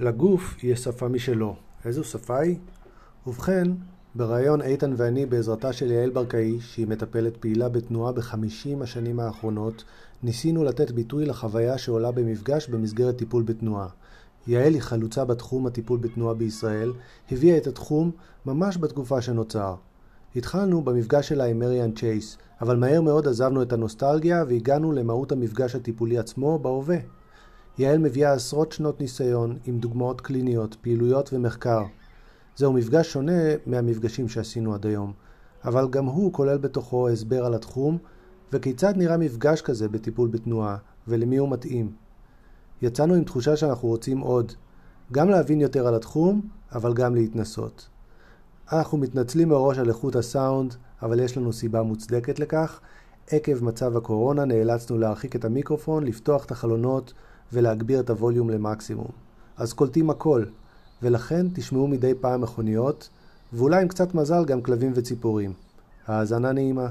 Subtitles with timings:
[0.00, 1.56] לגוף יש שפה משלו.
[1.84, 2.56] איזו שפה היא?
[3.26, 3.68] ובכן,
[4.14, 9.84] בריאיון איתן ואני בעזרתה של יעל ברקאי, שהיא מטפלת פעילה בתנועה בחמישים השנים האחרונות,
[10.22, 13.88] ניסינו לתת ביטוי לחוויה שעולה במפגש במסגרת טיפול בתנועה.
[14.46, 16.92] יעל היא חלוצה בתחום הטיפול בתנועה בישראל,
[17.30, 18.10] הביאה את התחום
[18.46, 19.74] ממש בתקופה שנוצר.
[20.36, 25.74] התחלנו במפגש שלה עם מריאן צ'ייס, אבל מהר מאוד עזבנו את הנוסטלגיה והגענו למהות המפגש
[25.74, 26.96] הטיפולי עצמו בהווה.
[27.78, 31.82] יעל מביאה עשרות שנות ניסיון עם דוגמאות קליניות, פעילויות ומחקר.
[32.56, 35.12] זהו מפגש שונה מהמפגשים שעשינו עד היום,
[35.64, 37.98] אבל גם הוא כולל בתוכו הסבר על התחום
[38.52, 40.76] וכיצד נראה מפגש כזה בטיפול בתנועה
[41.08, 41.92] ולמי הוא מתאים.
[42.82, 44.52] יצאנו עם תחושה שאנחנו רוצים עוד,
[45.12, 47.88] גם להבין יותר על התחום, אבל גם להתנסות.
[48.72, 52.80] אנחנו מתנצלים מראש על איכות הסאונד, אבל יש לנו סיבה מוצדקת לכך.
[53.30, 57.12] עקב מצב הקורונה נאלצנו להרחיק את המיקרופון, לפתוח את החלונות
[57.52, 59.08] ולהגביר את הווליום למקסימום.
[59.56, 60.44] אז קולטים הכל,
[61.02, 63.08] ולכן תשמעו מדי פעם מכוניות,
[63.52, 65.52] ואולי עם קצת מזל גם כלבים וציפורים.
[66.06, 66.88] האזנה נעימה.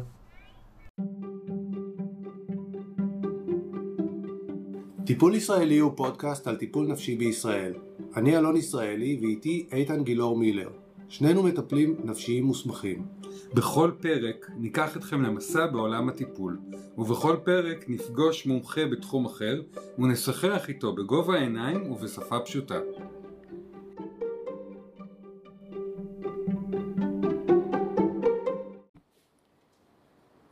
[5.06, 7.74] טיפול ישראלי הוא פודקאסט על טיפול נפשי בישראל.
[8.16, 10.70] אני אלון ישראלי ואיתי איתן גילאור מילר.
[11.10, 13.06] שנינו מטפלים נפשיים מוסמכים.
[13.54, 16.60] בכל פרק ניקח אתכם למסע בעולם הטיפול,
[16.98, 19.62] ובכל פרק נפגוש מומחה בתחום אחר
[20.00, 22.80] ונשוחח איתו בגובה העיניים ובשפה פשוטה.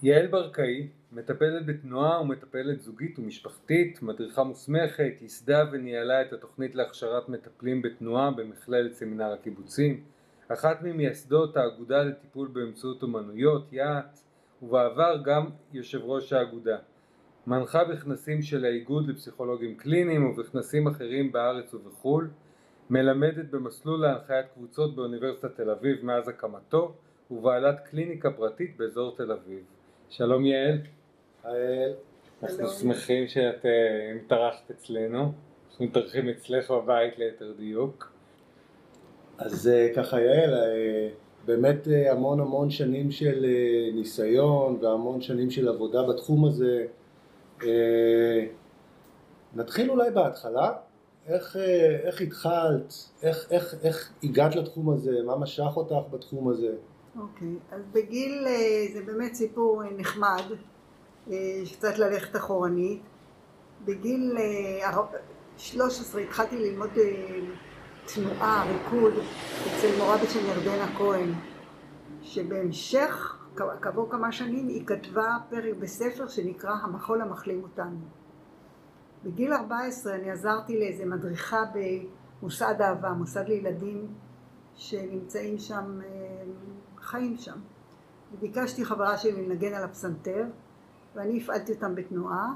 [0.04, 7.81] יעל ברקאי, מטפלת בתנועה ומטפלת זוגית ומשפחתית, מדריכה מוסמכת, ייסדה וניהלה את התוכנית להכשרת מטפלים
[7.81, 10.04] בתנועה במכללת סמינר הקיבוצים,
[10.47, 14.19] אחת ממייסדות האגודה לטיפול באמצעות אומנויות, יע"ת,
[14.61, 16.77] ובעבר גם יושב ראש האגודה.
[17.47, 22.30] מנחה בכנסים של האיגוד לפסיכולוגים קליניים ובכנסים אחרים בארץ ובחו"ל,
[22.89, 26.95] מלמדת במסלול להנחיית קבוצות באוניברסיטת תל אביב מאז הקמתו,
[27.31, 29.64] ובעלת קליניקה פרטית באזור תל אביב.
[30.10, 30.77] שלום יעל.
[31.43, 31.93] היי.
[32.43, 35.33] אנחנו שמחים שאת אה, התארחת אצלנו,
[35.70, 38.12] אנחנו מתארחים אצלך בבית ליתר דיוק.
[39.38, 41.10] אז אה, ככה יעל, אה,
[41.45, 43.45] באמת המון המון שנים של
[43.94, 46.86] ניסיון והמון שנים של עבודה בתחום הזה.
[49.55, 50.73] נתחיל אולי בהתחלה,
[51.27, 51.58] איך,
[52.04, 52.93] איך התחלת,
[53.23, 56.76] איך, איך, איך הגעת לתחום הזה, מה משך אותך בתחום הזה?
[57.20, 57.76] אוקיי, okay.
[57.76, 58.45] אז בגיל,
[58.93, 60.43] זה באמת סיפור נחמד,
[61.72, 63.02] קצת ללכת אחורנית.
[63.86, 64.38] בגיל
[65.58, 66.89] 13 התחלתי ללמוד
[68.05, 69.14] תנועה, ריקוד,
[69.67, 71.30] אצל מורה בשם ירדנה כהן,
[72.21, 73.39] שבהמשך,
[73.81, 77.99] כעבור כמה שנים, היא כתבה פרק בספר שנקרא המחול המחלים אותנו.
[79.23, 84.08] בגיל 14 אני עזרתי לאיזה מדריכה במוסד אהבה, מוסד לילדים
[84.75, 85.99] שנמצאים שם,
[86.97, 87.58] חיים שם.
[88.33, 90.45] וביקשתי חברה שלי לנגן על הפסנתר,
[91.15, 92.47] ואני הפעלתי אותם בתנועה,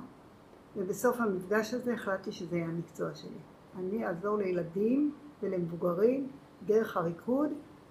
[0.76, 3.38] ובסוף המפגש הזה החלטתי שזה יהיה המקצוע שלי.
[3.78, 5.12] אני אעזור לילדים
[5.44, 6.30] ולמבוגרים
[6.66, 7.50] דרך הריקוד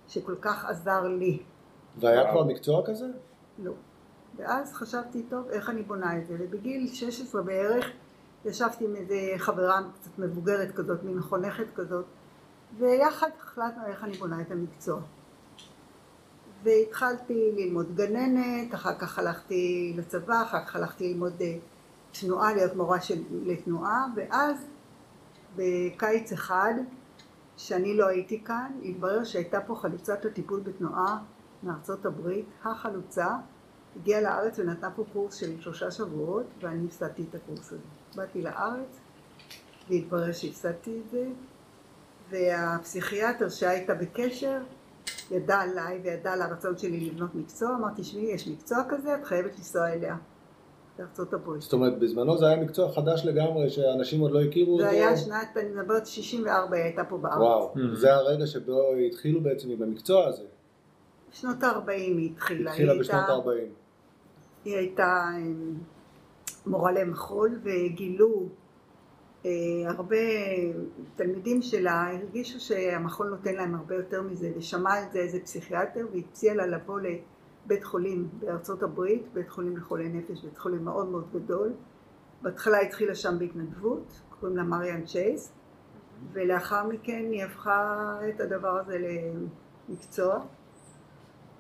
[0.09, 1.43] שכל כך עזר לי.
[1.97, 3.07] והיה כבר מקצוע כזה?
[3.59, 3.73] לא.
[4.37, 6.37] ואז חשבתי, טוב, איך אני בונה את זה?
[6.39, 7.91] ובגיל 16 בערך
[8.45, 12.05] ישבתי עם איזה חברה קצת מבוגרת כזאת, מין חונכת כזאת,
[12.79, 15.01] ויחד החלטנו איך אני בונה את המקצוע.
[16.63, 21.57] והתחלתי ללמוד גננת, אחר כך הלכתי לצבא, אחר כך הלכתי ללמוד אה,
[22.21, 24.67] תנועה, להיות מורה של, לתנועה, ואז
[25.57, 26.75] בקיץ אחד,
[27.57, 31.19] שאני לא הייתי כאן, התברר שהייתה פה חלוצת הטיפול בתנועה
[31.63, 33.27] מארצות הברית, החלוצה,
[33.97, 37.83] הגיעה לארץ ונתנה פה קורס של שלושה שבועות, ואני הפסדתי את הקורס הזה.
[38.15, 39.01] באתי לארץ,
[39.89, 41.27] והתברר שהפסדתי את זה,
[42.31, 44.63] והפסיכיאטר שהיה איתה בקשר,
[45.31, 49.57] ידע עליי וידע על הרצון שלי לבנות מקצוע, אמרתי, שמי, יש מקצוע כזה, את חייבת
[49.59, 50.17] לנסוע אליה.
[50.99, 51.63] בארצות הברית.
[51.63, 54.85] זאת אומרת, בזמנו זה היה מקצוע חדש לגמרי, שאנשים עוד לא הכירו אותו.
[54.85, 57.39] זה היה שנת, אני מדברת 64, היא הייתה פה בארץ.
[57.39, 57.95] וואו, mm-hmm.
[57.95, 60.43] זה הרגע שבו התחילו בעצם עם המקצוע הזה.
[61.33, 62.71] בשנות ה-40 היא התחילה.
[62.71, 63.51] התחילה בשנות ה-40.
[64.65, 65.75] היא הייתה אמ,
[66.67, 68.49] מורה למחול, וגילו
[69.47, 69.51] אה,
[69.87, 70.17] הרבה
[71.17, 76.55] תלמידים שלה הרגישו שהמחול נותן להם הרבה יותר מזה, ושמע על זה איזה פסיכיאטר והציע
[76.55, 77.01] לה לבוא
[77.67, 81.73] לבית חולים בארצות הברית, בית חולים לחולי נפש, בית חולים מאוד מאוד גדול.
[82.43, 85.53] בהתחלה התחילה שם בהתנדבות, קוראים לה מריאן צ'ייס,
[86.33, 88.99] ולאחר מכן היא הפכה את הדבר הזה
[89.89, 90.45] למקצוע,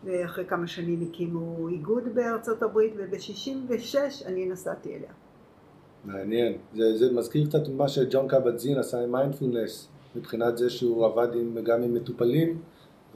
[0.04, 5.12] ואחרי כמה שנים הקימו איגוד בארצות הברית, וב-66 אני נסעתי אליה.
[6.04, 6.58] מעניין.
[6.74, 9.88] זה, זה מזכיר קצת מה שג'ון קאבט זין עשה עם מיינדפולנס.
[10.16, 12.58] מבחינת זה שהוא עבד עם, גם עם מטופלים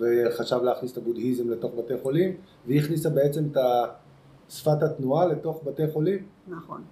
[0.01, 2.37] וחשב להכניס את הבודהיזם לתוך בתי חולים,
[2.67, 3.57] והיא הכניסה בעצם את
[4.49, 6.27] שפת התנועה לתוך בתי חולים.
[6.49, 6.83] נכון.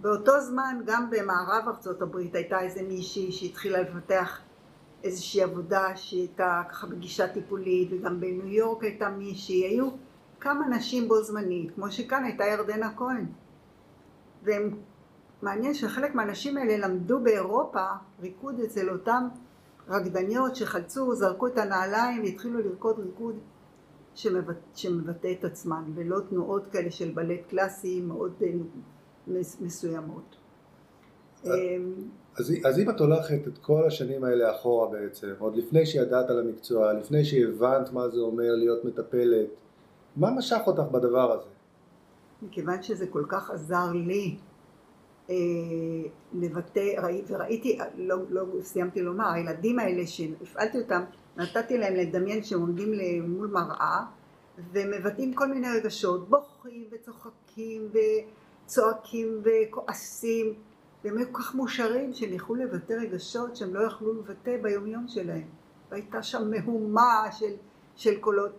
[0.00, 4.40] באותו זמן גם במערב ארצות הברית הייתה איזה מישהי שהתחילה לפתח
[5.04, 9.88] איזושהי עבודה שהייתה ככה בגישה טיפולית וגם בניו יורק הייתה מישהי, היו
[10.40, 13.26] כמה נשים בו זמנית, כמו שכאן הייתה ירדנה כהן.
[14.42, 17.84] ומעניין שחלק מהנשים האלה למדו באירופה
[18.20, 19.28] ריקוד אצל אותם
[19.90, 23.34] רקדניות שחלצו, זרקו את הנעליים והתחילו לרקוד ריקוד
[24.14, 24.56] שמבט...
[24.74, 28.48] שמבטא את עצמן ולא תנועות כאלה של בלט קלאסי מאוד אה,
[29.60, 30.36] מסוימות.
[31.44, 31.50] אמ,
[32.38, 36.38] אז, אז אם את הולכת את כל השנים האלה אחורה בעצם, עוד לפני שידעת על
[36.38, 39.48] המקצוע, לפני שהבנת מה זה אומר להיות מטפלת,
[40.16, 41.48] מה משך אותך בדבר הזה?
[42.42, 44.49] מכיוון שזה כל כך עזר לי אה,
[46.32, 51.02] לבטא, ראי, וראיתי, לא, לא סיימתי לומר, הילדים האלה שהפעלתי אותם,
[51.36, 52.92] נתתי להם לדמיין שהם עומדים
[53.28, 54.00] מול מראה
[54.72, 57.88] ומבטאים כל מיני רגשות, בוכים וצוחקים
[58.66, 60.54] וצועקים וכועסים
[61.04, 65.48] והם היו כל כך מאושרים שהם יכלו לבטא רגשות שהם לא יכלו לבטא ביומיום שלהם.
[65.90, 67.52] והייתה שם מהומה של,
[67.96, 68.52] של קולות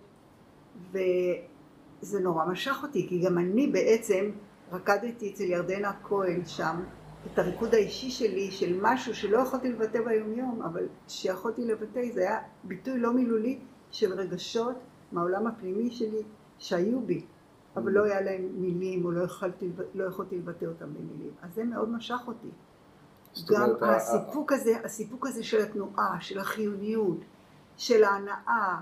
[0.91, 4.31] וזה נורא משך אותי כי גם אני בעצם
[4.71, 6.83] רקדתי אצל ירדנה כהן שם
[7.25, 12.39] את הריקוד האישי שלי של משהו שלא יכולתי לבטא ביומיום אבל שיכולתי לבטא זה היה
[12.63, 13.59] ביטוי לא מילולי
[13.91, 14.75] של רגשות
[15.11, 16.23] מהעולם הפנימי שלי
[16.59, 17.25] שהיו בי
[17.75, 21.31] אבל לא היה להם מילים או לא יכולתי, לא יכולתי לבטא אותם במילים.
[21.41, 22.49] אז זה מאוד משך אותי.
[23.49, 27.17] גם הסיפוק הזה, הסיפוק הזה של התנועה, של החיוניות,
[27.77, 28.81] של ההנאה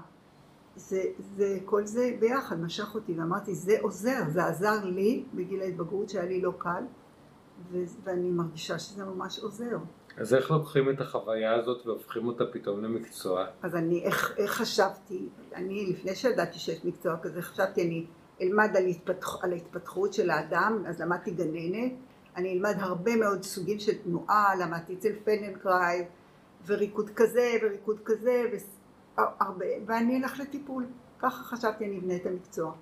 [0.79, 1.03] זה,
[1.35, 6.25] זה, כל זה ביחד משך אותי ואמרתי זה עוזר, זה עזר לי בגיל ההתבגרות שהיה
[6.25, 6.83] לי לא קל
[8.03, 9.77] ואני מרגישה שזה ממש עוזר.
[10.17, 13.45] אז איך לוקחים את החוויה הזאת והופכים אותה פתאום למקצוע?
[13.61, 18.05] אז אני, איך, איך חשבתי, אני לפני שידעתי שיש מקצוע כזה, חשבתי אני
[18.41, 21.93] אלמד על, התפתח, על ההתפתחות של האדם, אז למדתי גננת,
[22.35, 26.05] אני אלמד הרבה מאוד סוגים של תנועה, למדתי אצל פננקרייב,
[26.65, 28.43] וריקוד כזה וריקוד כזה,
[29.39, 30.85] והרבה, ואני אלך לטיפול.
[31.19, 32.73] ככה חשבתי אני אבנה את המקצוע.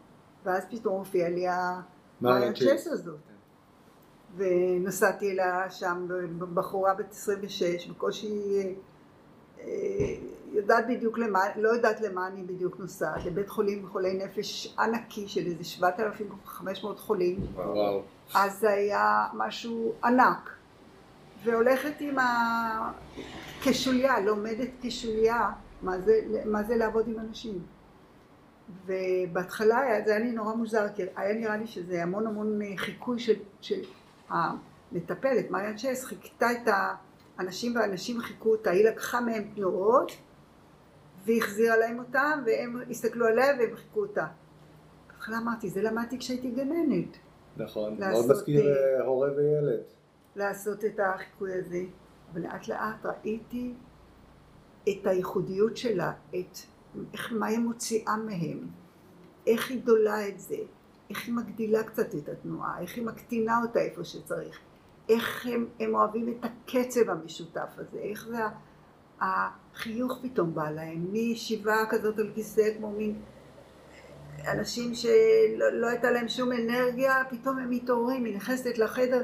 [0.45, 2.53] ואז פתאום הופיע לי המעיין
[2.87, 3.19] הזאת.
[4.35, 6.07] ונסעתי אליה שם,
[6.53, 8.75] בחורה בת 26, בקושי
[9.59, 9.65] אה,
[10.51, 15.45] יודעת בדיוק למה, לא יודעת למה אני בדיוק נוסעת, לבית חולים חולי נפש ענקי של
[15.45, 17.39] איזה 7,500 חולים.
[17.53, 18.01] וואו.
[18.33, 20.49] אז זה היה משהו ענק.
[21.43, 22.91] והולכת עם ה...
[23.61, 25.49] כשוליה, לומדת כשוליה
[25.81, 27.63] מה זה, מה זה לעבוד עם אנשים.
[28.85, 33.35] ובהתחלה זה היה לי נורא מוזר, כי היה נראה לי שזה המון המון חיקוי של,
[33.61, 33.81] של
[34.29, 36.69] המטפלת, מריאן צ'ס חיכתה את
[37.37, 40.11] האנשים והאנשים חיכו אותה, היא לקחה מהם תנועות
[41.25, 44.25] והיא החזירה להם אותם והם הסתכלו עליה והם חיכו אותה.
[45.07, 47.17] בהתחלה אמרתי, זה למדתי כשהייתי גננת.
[47.57, 49.83] נכון, מאוד מזכיר אה, הורה וילד.
[50.35, 51.81] לעשות את החיקוי הזה,
[52.33, 53.73] ולאט לאט ראיתי
[54.89, 56.57] את הייחודיות שלה, את
[57.13, 58.67] איך, מה היא מוציאה מהם,
[59.47, 60.57] איך היא דולה את זה,
[61.09, 64.59] איך היא מגדילה קצת את התנועה, איך היא מקטינה אותה איפה שצריך,
[65.09, 68.37] איך הם, הם אוהבים את הקצב המשותף הזה, איך זה
[69.21, 73.21] החיוך פתאום בא להם, מישיבה כזאת על כיסא כמו מין
[74.47, 79.23] אנשים שלא לא הייתה להם שום אנרגיה, פתאום הם מתעוררים, היא נכנסת לחדר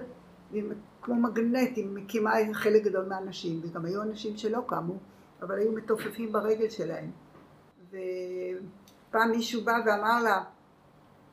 [1.02, 4.98] כמו מגנט, היא מקימה חלק גדול מהאנשים, וגם היו אנשים שלא קמו,
[5.44, 7.12] אבל היו מתופפים ברגל שלהם.
[7.90, 10.44] ופעם מישהו בא ואמר לה,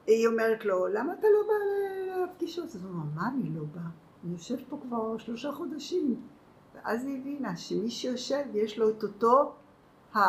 [0.07, 2.65] היא אומרת לו, למה אתה לא בא לפגישות?
[2.65, 3.81] אז הוא אמר, מה אני לא בא?
[4.25, 6.21] אני יושב פה כבר שלושה חודשים.
[6.75, 9.55] ואז היא הבינה שמי שיושב יש לו את אותו,
[10.15, 10.21] ה...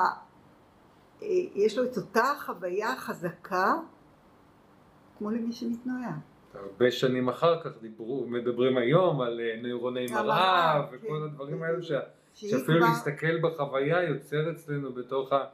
[1.55, 3.73] יש לו את אותה חוויה חזקה
[5.17, 6.11] כמו למי שמתנועע.
[6.53, 11.81] הרבה שנים אחר כך דיברו, מדברים היום על אה, נוירוני מראה וכל כן, הדברים האלו
[12.33, 15.45] שאפילו להסתכל בחוויה יוצר אצלנו בתוך ה...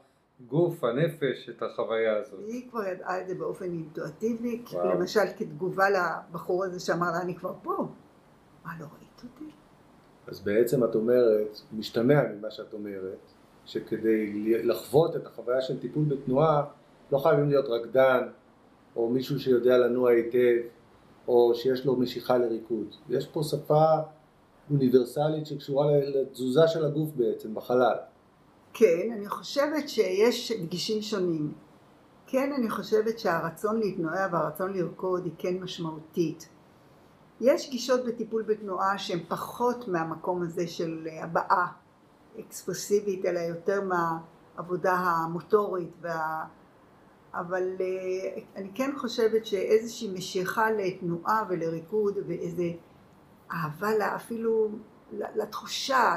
[0.48, 2.40] גוף, הנפש, את החוויה הזאת.
[2.48, 7.54] היא כבר ידעה את זה באופן אינטואטיבי, למשל כתגובה לבחור הזה שאמר לה, אני כבר
[7.64, 7.88] פה.
[8.66, 9.52] מה, לא ראית אותי?
[10.28, 13.32] אז בעצם את אומרת, משתמע ממה שאת אומרת,
[13.66, 16.66] שכדי לחוות את החוויה של טיפול בתנועה,
[17.12, 18.28] לא חייבים להיות רקדן,
[18.96, 20.58] או מישהו שיודע לנוע היטב,
[21.28, 22.96] או שיש לו משיכה לריקוד.
[23.10, 23.86] יש פה שפה
[24.72, 27.96] אוניברסלית שקשורה לתזוזה של הגוף בעצם, בחלל.
[28.74, 31.54] כן, אני חושבת שיש דגישים שונים.
[32.28, 36.50] כן, אני חושבת שהרצון להתנועע והרצון לרקוד היא כן משמעותית.
[37.42, 41.68] יש גישות בטיפול בתנועה שהן פחות מהמקום הזה של הבעה
[42.36, 45.92] האקספרסיבית, אלא יותר מהעבודה המוטורית.
[46.02, 46.46] וה...
[47.34, 52.64] אבל אה, אני כן חושבת שאיזושהי משיכה לתנועה ולריקוד ואיזה
[53.52, 54.70] אהבה אפילו
[55.12, 56.14] לתחושה,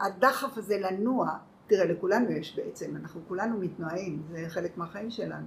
[0.00, 5.46] הדחף הזה לנוע, תראה לכולנו יש בעצם, אנחנו כולנו מתנועים, זה חלק מהחיים שלנו,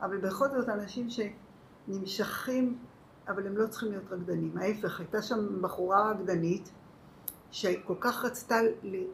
[0.00, 2.78] אבל בכל זאת אנשים שנמשכים,
[3.28, 6.70] אבל הם לא צריכים להיות רקדנים, ההפך, הייתה שם בחורה רקדנית
[7.50, 8.56] שכל כך רצתה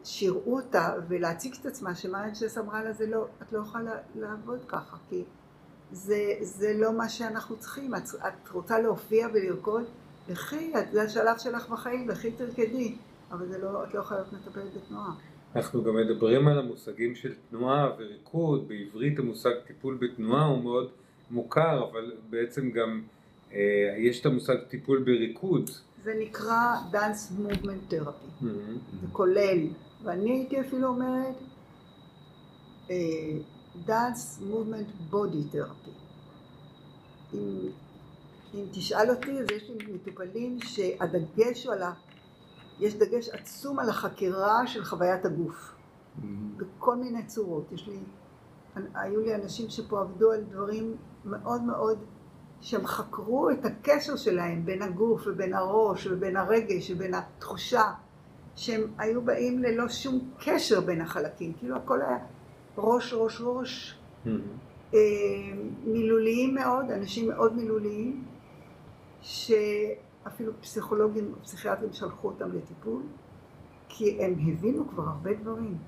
[0.05, 4.65] שיראו אותה ולהציג את עצמה, שמריין שס אמרה לה זה לא, את לא יכולה לעבוד
[4.69, 5.25] ככה, כי
[5.93, 9.85] זה, זה לא מה שאנחנו צריכים, את, את רוצה להופיע ולרקוד,
[10.29, 12.95] לכי, זה השלב שלך בחיים, לכי תרקדי,
[13.31, 15.15] אבל זה לא, את לא יכולה להיות מטפלת בתנועה.
[15.57, 20.91] אנחנו גם מדברים על המושגים של תנועה וריקוד, בעברית המושג טיפול בתנועה הוא מאוד
[21.31, 23.03] מוכר, אבל בעצם גם
[23.53, 25.71] אה, יש את המושג טיפול בריקוד.
[26.05, 29.01] זה נקרא Dance Movement Therapy, mm-hmm.
[29.01, 29.59] זה כולל,
[30.05, 31.35] ואני הייתי אפילו אומרת
[32.91, 32.97] אה,
[33.87, 35.91] Dance Movement Body Therapy.
[37.35, 37.69] אם,
[38.55, 41.93] אם תשאל אותי, אז יש לי מטופלים שהדגש הוא על ה...
[42.81, 46.25] יש דגש עצום על החקירה של חוויית הגוף, mm-hmm.
[46.57, 47.73] בכל מיני צורות.
[47.73, 47.99] יש לי,
[48.95, 51.99] היו לי אנשים שפה עבדו על דברים מאוד מאוד,
[52.61, 57.93] שהם חקרו את הקשר שלהם בין הגוף ובין הראש ובין הרגש ובין התחושה,
[58.57, 62.19] שהם היו באים ללא שום קשר בין החלקים, כאילו הכל היה
[62.79, 63.99] ראש, ראש, ראש.
[64.27, 64.29] Mm-hmm.
[64.95, 64.99] אה,
[65.85, 68.25] מילוליים מאוד, אנשים מאוד מילוליים,
[69.25, 69.53] ש...
[70.27, 73.03] אפילו פסיכולוגים או פסיכיאטרים שלחו אותם לטיפול,
[73.89, 75.79] כי הם הבינו כבר הרבה דברים,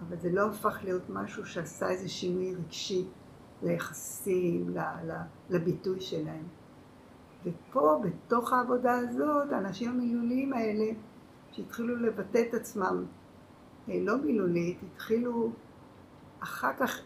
[0.00, 3.04] אבל זה לא הפך להיות משהו שעשה איזה שינוי רגשי
[3.62, 4.74] ליחסים,
[5.50, 6.44] לביטוי שלהם.
[7.44, 10.92] ופה, בתוך העבודה הזאת, האנשים המילוליים האלה,
[11.52, 13.04] שהתחילו לבטא את עצמם
[13.88, 15.52] אה, לא מילולית, התחילו
[16.40, 17.00] אחר כך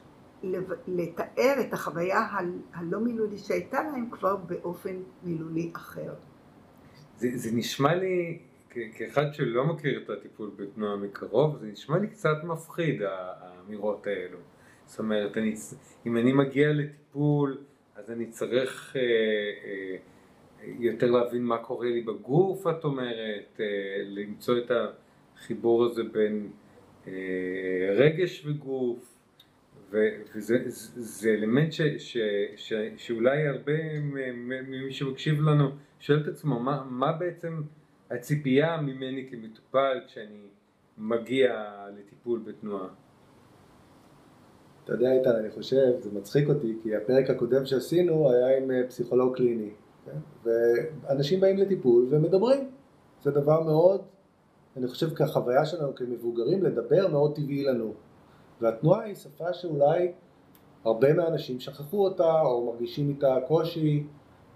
[0.86, 2.26] לתאר את החוויה
[2.72, 6.14] הלא מילולית שהייתה להם כבר באופן מילולי אחר.
[7.16, 8.38] זה, זה נשמע לי,
[8.70, 14.38] כאחד שלא מכיר את הטיפול בתנועה מקרוב, זה נשמע לי קצת מפחיד האמירות האלו.
[14.86, 15.54] זאת אומרת, אני,
[16.06, 17.58] אם אני מגיע לטיפול,
[17.96, 19.02] אז אני צריך אה,
[19.64, 19.96] אה,
[20.78, 23.66] יותר להבין מה קורה לי בגוף, את אומרת, אה,
[24.04, 24.70] למצוא את
[25.36, 26.50] החיבור הזה בין
[27.06, 27.12] אה,
[27.96, 29.15] רגש וגוף.
[30.34, 32.18] וזה זה, זה אלמנט ש, ש,
[32.56, 37.62] ש, שאולי הרבה ממי שמקשיב לנו שואל את עצמו מה, מה בעצם
[38.10, 40.46] הציפייה ממני כמטופל כשאני
[40.98, 41.64] מגיע
[41.98, 42.88] לטיפול בתנועה.
[44.84, 48.82] אתה יודע איתן, אני חושב, זה מצחיק אותי, כי הפרק הקודם שעשינו היה עם אה,
[48.88, 49.70] פסיכולוג קליני,
[50.04, 50.18] כן?
[50.44, 52.70] ואנשים באים לטיפול ומדברים,
[53.22, 54.00] זה דבר מאוד,
[54.76, 57.94] אני חושב כחוויה שלנו כמבוגרים, לדבר מאוד טבעי לנו.
[58.60, 60.12] והתנועה היא שפה שאולי
[60.84, 64.04] הרבה מהאנשים שכחו אותה, או מרגישים איתה קושי,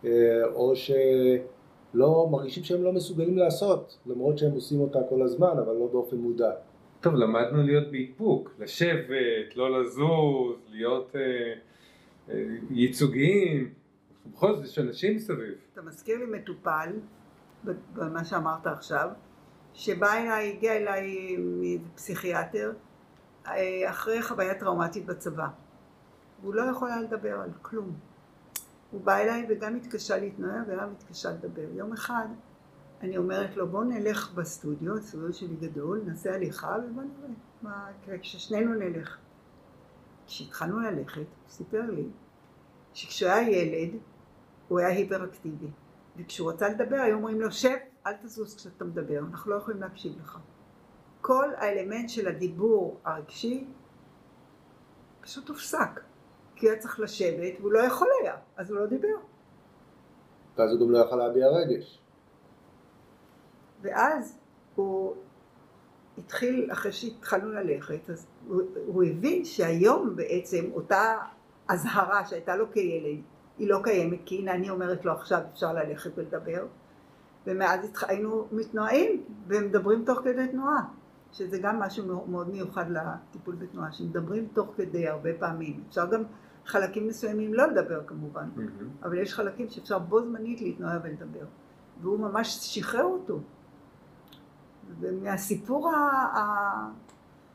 [0.04, 0.10] אה,
[0.52, 5.88] או שלא מרגישים שהם לא מסוגלים לעשות, למרות שהם עושים אותה כל הזמן, אבל לא
[5.92, 6.50] באופן מודע.
[7.00, 11.20] טוב, למדנו להיות באיפוק, לשבת, לא לזוז, להיות אה,
[12.30, 13.70] אה, ייצוגיים,
[14.26, 15.54] בכל זאת יש אנשים מסביב.
[15.72, 16.92] אתה מזכיר לי מטופל,
[17.94, 19.08] במה שאמרת עכשיו,
[19.74, 22.89] שבא אליי, הגיע אליי מפסיכיאטר, אה,
[23.90, 25.48] אחרי חוויה טראומטית בצבא.
[26.40, 27.92] והוא לא יכול היה לדבר על כלום.
[28.90, 31.68] הוא בא אליי וגם התקשה להתנועע וגם התקשה לדבר.
[31.74, 32.26] יום אחד
[33.02, 37.30] אני אומרת לו בוא נלך בסטודיו, הסטודיו שלי גדול, נעשה הליכה ובוא נראה
[37.62, 39.16] מה יקרה כששנינו נלך.
[40.26, 42.06] כשהתחלנו ללכת, הוא סיפר לי
[42.94, 43.98] שכשהוא היה ילד
[44.68, 45.70] הוא היה היפראקטיבי
[46.16, 50.12] וכשהוא רצה לדבר היו אומרים לו שב, אל תזוז כשאתה מדבר, אנחנו לא יכולים להקשיב
[50.22, 50.38] לך.
[51.20, 53.66] כל האלמנט של הדיבור הרגשי
[55.20, 56.00] פשוט הופסק.
[56.56, 59.08] כי הוא היה צריך לשבת, והוא לא יכול היה, אז הוא לא דיבר.
[60.56, 61.98] ואז הוא גם לא יכול להביע רגש.
[63.82, 64.38] ואז
[64.74, 65.14] הוא
[66.18, 71.18] התחיל, אחרי שהתחלנו ללכת, אז הוא, הוא הבין שהיום בעצם אותה
[71.68, 73.22] אזהרה שהייתה לו כילד,
[73.58, 76.66] היא לא קיימת, כי הנה אני אומרת לו עכשיו אפשר ללכת ולדבר,
[77.46, 80.99] ומאז היינו מתנועים ומדברים תוך כדי תנועה.
[81.32, 85.82] שזה גם משהו מאוד מיוחד לטיפול בתנועה, שמדברים תוך כדי הרבה פעמים.
[85.88, 86.22] אפשר גם
[86.66, 89.04] חלקים מסוימים לא לדבר כמובן, mm-hmm.
[89.06, 91.44] אבל יש חלקים שאפשר בו זמנית להתנועה ולדבר.
[92.02, 93.38] והוא ממש שחרר אותו.
[95.00, 95.90] ומהסיפור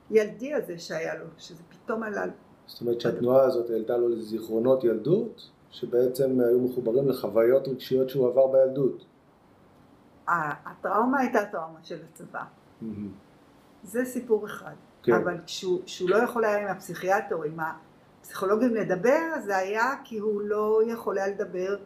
[0.09, 2.25] הילדי הזה שהיה לו, שזה פתאום עלה...
[2.67, 8.47] זאת אומרת שהתנועה הזאת העלתה לו לזיכרונות ילדות, שבעצם היו מחוברים לחוויות רגשיות שהוא עבר
[8.47, 9.05] בילדות.
[10.27, 12.41] הטראומה הייתה טראומה של הצבא.
[12.41, 12.85] Mm-hmm.
[13.85, 14.73] זה סיפור אחד.
[15.03, 15.13] כן.
[15.13, 17.57] אבל כשהוא, לא יכול היה עם הפסיכיאטר, עם
[18.19, 21.77] הפסיכולוגים לדבר, זה היה כי הוא לא יכול היה לדבר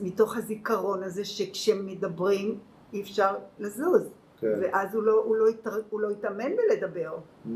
[0.00, 2.58] מתוך הזיכרון הזה שכשמדברים
[2.92, 4.08] אי אפשר לזוז.
[4.40, 4.46] כן.
[4.62, 7.18] ואז הוא לא, הוא, לא התר, הוא לא התאמן בלדבר.
[7.46, 7.48] Mm.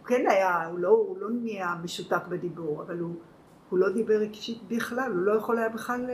[0.00, 3.14] הוא כן היה, הוא לא, הוא לא נהיה משותק בדיבור, אבל הוא,
[3.70, 6.10] הוא לא דיבר רגשית בכלל, הוא לא יכול היה בכלל ל,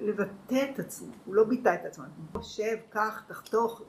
[0.00, 2.04] לבטא את עצמו, הוא לא ביטא את עצמו.
[2.32, 3.82] חושב, קח, תחתוך,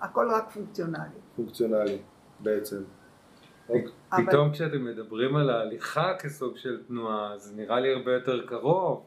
[0.00, 1.18] הכל רק פונקציונלי.
[1.36, 1.98] פונקציונלי
[2.40, 2.82] בעצם.
[4.10, 9.02] פתאום כשאתם מדברים על ההליכה כסוג של תנועה, זה נראה לי הרבה יותר קרוב.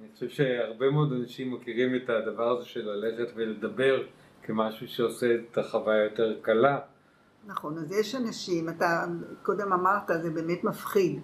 [0.00, 4.02] אני חושב שהרבה מאוד אנשים מכירים את הדבר הזה של ללכת ולדבר
[4.42, 6.78] כמשהו שעושה את החוויה יותר קלה.
[7.46, 9.04] נכון, אז יש אנשים, אתה
[9.42, 11.20] קודם אמרת, זה באמת מפחיד.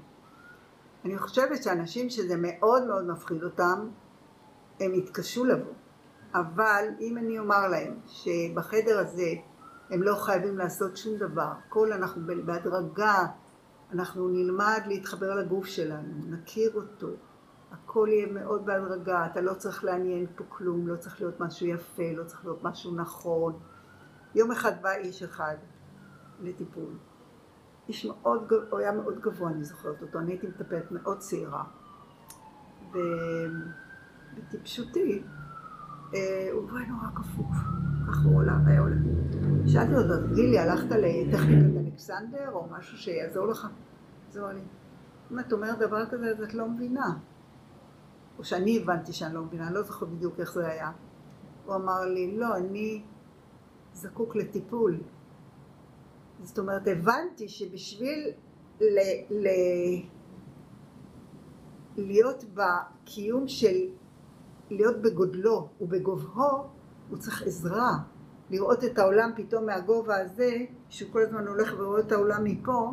[1.05, 3.89] אני חושבת שאנשים שזה מאוד מאוד מפחיד אותם,
[4.81, 5.73] הם יתקשו לבוא.
[6.35, 9.31] אבל אם אני אומר להם שבחדר הזה
[9.91, 13.27] הם לא חייבים לעשות שום דבר, כל אנחנו בהדרגה,
[13.93, 17.09] אנחנו נלמד להתחבר לגוף שלנו, נכיר אותו,
[17.73, 22.03] הכל יהיה מאוד בהדרגה, אתה לא צריך לעניין פה כלום, לא צריך להיות משהו יפה,
[22.17, 23.59] לא צריך להיות משהו נכון.
[24.35, 25.57] יום אחד בא איש אחד
[26.41, 26.93] לטיפול.
[27.89, 31.65] איש מאוד, הוא היה מאוד גבוה, אני זוכרת אותו, אני הייתי מטפלת מאוד צעירה.
[34.37, 35.23] ובטיפשותי,
[36.15, 37.57] אה, הוא בא נורא כפוף,
[38.09, 38.97] ככה הוא עולה, היה עולה.
[39.67, 43.69] שאלתי אותו, תגיד לי, הלכת לטכניקת אלכסנדר או משהו שיעזור לך?
[44.31, 44.61] אז הוא אמר לי,
[45.33, 47.17] אם את אומרת דבר כזה אז את לא מבינה.
[48.39, 50.91] או שאני הבנתי שאני לא מבינה, אני לא זוכרת בדיוק איך זה היה.
[51.67, 53.03] הוא אמר לי, לא, אני
[53.93, 55.01] זקוק לטיפול.
[56.49, 58.31] זאת אומרת, הבנתי שבשביל
[58.81, 58.99] ל,
[59.31, 59.49] ל,
[61.97, 63.77] להיות בקיום של,
[64.71, 66.65] להיות בגודלו ובגובהו,
[67.09, 67.93] הוא צריך עזרה.
[68.51, 70.57] לראות את העולם פתאום מהגובה הזה,
[70.89, 72.93] שהוא כל הזמן הולך ורואה את העולם מפה,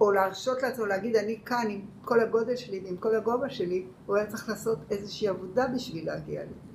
[0.00, 4.16] או להרשות לעצמו להגיד אני כאן עם כל הגודל שלי ועם כל הגובה שלי, הוא
[4.16, 6.73] היה צריך לעשות איזושהי עבודה בשביל להגיע לזה.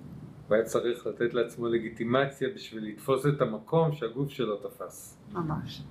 [0.50, 5.18] הוא היה צריך לתת לעצמו לגיטימציה בשביל לתפוס את המקום שהגוף שלו תפס.
[5.32, 5.84] ממש.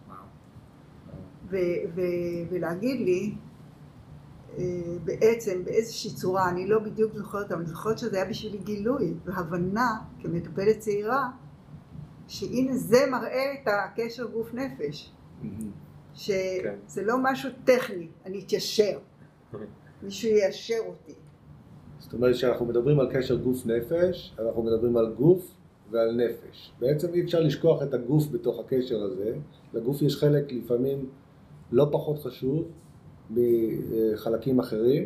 [1.51, 1.57] ו-
[1.95, 3.35] ו- ולהגיד לי,
[4.59, 4.65] אה,
[5.05, 9.97] בעצם באיזושהי צורה, אני לא בדיוק זוכרת, אבל אני זוכרת שזה היה בשבילי גילוי והבנה
[10.23, 11.29] כמטפלת צעירה,
[12.29, 15.13] שהנה זה מראה את הקשר גוף נפש,
[16.15, 18.99] שזה לא משהו טכני, אני אתיישר,
[20.03, 21.15] מישהו יישר אותי.
[21.99, 25.55] זאת אומרת שאנחנו מדברים על קשר גוף נפש, אנחנו מדברים על גוף
[25.91, 26.73] ועל נפש.
[26.81, 29.35] בעצם אי אפשר לשכוח את הגוף בתוך הקשר הזה,
[29.75, 31.09] לגוף יש חלק לפעמים
[31.73, 32.65] לא פחות חשוב
[33.31, 35.05] מחלקים אחרים,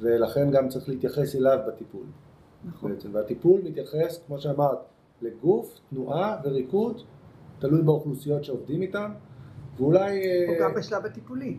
[0.00, 2.06] ולכן גם צריך להתייחס אליו בטיפול.
[2.64, 2.92] נכון.
[2.92, 3.08] בעצם.
[3.12, 4.78] והטיפול מתייחס, כמו שאמרת,
[5.22, 7.02] לגוף, תנועה וריקוד,
[7.58, 9.10] תלוי באוכלוסיות שעובדים איתן,
[9.76, 10.20] ואולי...
[10.48, 11.58] או אה, גם בשלב הטיפולי.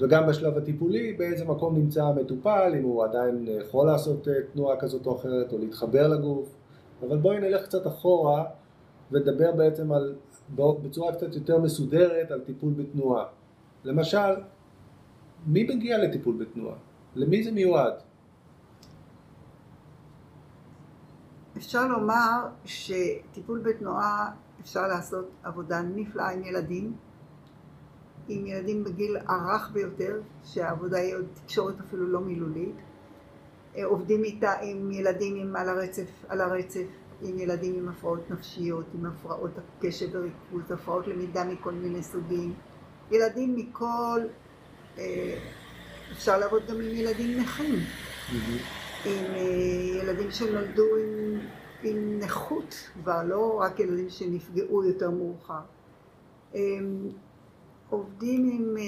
[0.00, 5.06] וגם בשלב הטיפולי, באיזה מקום נמצא המטופל, אם הוא עדיין יכול לעשות אה, תנועה כזאת
[5.06, 6.54] או אחרת, או להתחבר לגוף.
[7.02, 8.44] אבל בואי נלך קצת אחורה,
[9.12, 10.14] ונדבר בעצם על,
[10.56, 13.24] בצורה קצת יותר מסודרת על טיפול בתנועה.
[13.84, 14.34] למשל,
[15.46, 16.76] מי מגיע לטיפול בתנועה?
[17.16, 17.94] למי זה מיועד?
[21.56, 24.30] אפשר לומר שטיפול בתנועה
[24.60, 26.92] אפשר לעשות עבודה נפלאה עם ילדים,
[28.28, 32.76] עם ילדים בגיל הרך ביותר, שהעבודה היא עוד תקשורת אפילו לא מילולית.
[33.76, 36.86] אה, עובדים איתה עם ילדים עם, על, הרצף, על הרצף,
[37.22, 42.54] עם ילדים עם הפרעות נפשיות, עם הפרעות קשב וריכוז, הפרעות למידה מכל מיני סוגים.
[43.10, 44.20] ילדים מכל,
[44.98, 45.38] אה,
[46.12, 47.74] אפשר לעבוד גם עם ילדים נכים.
[49.04, 51.40] עם אה, ילדים שנולדו עם,
[51.82, 55.60] עם נכות כבר, לא רק ילדים שנפגעו יותר מאוחר.
[57.90, 58.82] עובדים עם אה,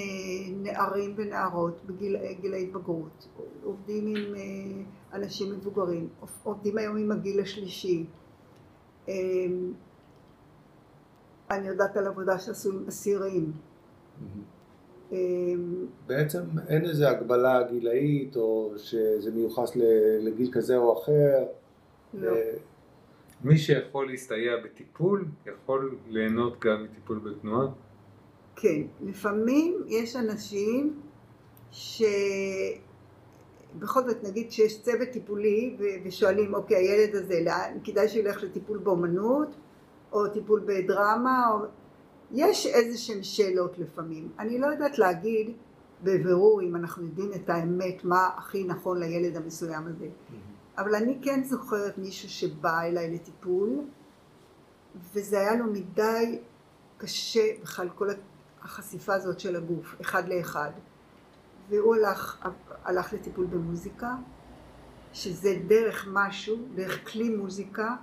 [0.71, 3.27] נערים ונערות בגיל ההתבגרות,
[3.63, 4.83] עובדים עם אה,
[5.17, 6.09] אנשים מבוגרים,
[6.43, 8.05] עובדים היום עם הגיל השלישי.
[9.07, 9.73] הם,
[11.51, 13.51] אני יודעת על עבודה שעשו עם אסירים.
[15.11, 21.45] הם, בעצם אין איזו הגבלה גילאית, או שזה מיוחס ל- לגיל כזה או אחר.
[22.13, 22.31] לא.
[22.35, 22.53] אה,
[23.43, 27.67] מי שיכול להסתייע בטיפול, יכול ליהנות גם מטיפול בתנועה.
[28.61, 30.99] כן, לפעמים יש אנשים
[31.71, 32.09] שבכל
[34.07, 39.55] זאת נגיד שיש צוות טיפולי ו- ושואלים אוקיי הילד הזה לאן כדאי שילך לטיפול באומנות
[40.11, 41.57] או טיפול בדרמה או...
[42.31, 44.31] יש איזה שהן שאלות לפעמים.
[44.39, 45.51] אני לא יודעת להגיד
[46.03, 50.07] בבירור אם אנחנו יודעים את האמת מה הכי נכון לילד המסוים הזה.
[50.77, 53.69] אבל אני כן זוכרת מישהו שבא אליי לטיפול,
[55.13, 56.39] וזה היה לו מדי
[56.97, 58.09] קשה בכלל כל
[58.63, 60.71] החשיפה הזאת של הגוף, אחד לאחד.
[61.69, 62.47] והוא הלך,
[62.83, 64.15] הלך לטיפול במוזיקה,
[65.13, 67.95] שזה דרך משהו, דרך כלי מוזיקה,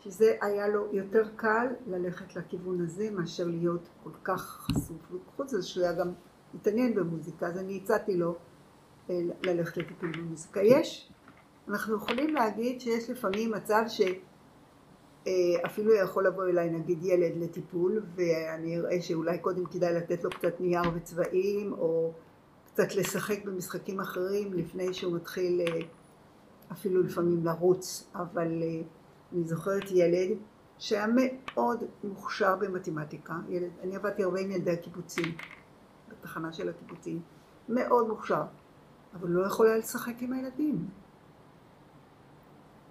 [0.00, 5.12] שזה היה לו יותר קל ללכת לכיוון הזה מאשר להיות כל כך חשוף.
[5.12, 6.12] וחוץ מזה שהוא היה גם
[6.54, 8.34] התעניין במוזיקה, אז אני הצעתי לו
[9.10, 10.60] אה, ללכת לטיפול במוזיקה.
[10.62, 11.12] יש,
[11.68, 14.33] אנחנו יכולים להגיד שיש לפעמים מצב שאפילו
[15.26, 15.32] אה,
[16.02, 20.82] יכול לבוא אליי נגיד ילד לטיפול ואני אראה שאולי קודם כדאי לתת לו קצת נייר
[20.94, 22.12] וצבעים או
[22.66, 25.80] קצת לשחק במשחקים אחרים לפני שהוא מתחיל אה,
[26.72, 28.62] אפילו לפעמים לרוץ, אבל
[29.32, 30.36] אני זוכרת ילד
[30.78, 35.34] שהיה מאוד מוכשר במתמטיקה, ילד, אני עבדתי הרבה עם ילדי הקיבוצים,
[36.08, 37.20] בתחנה של הקיבוצים,
[37.68, 38.42] מאוד מוכשר,
[39.14, 40.88] אבל לא יכול היה לשחק עם הילדים.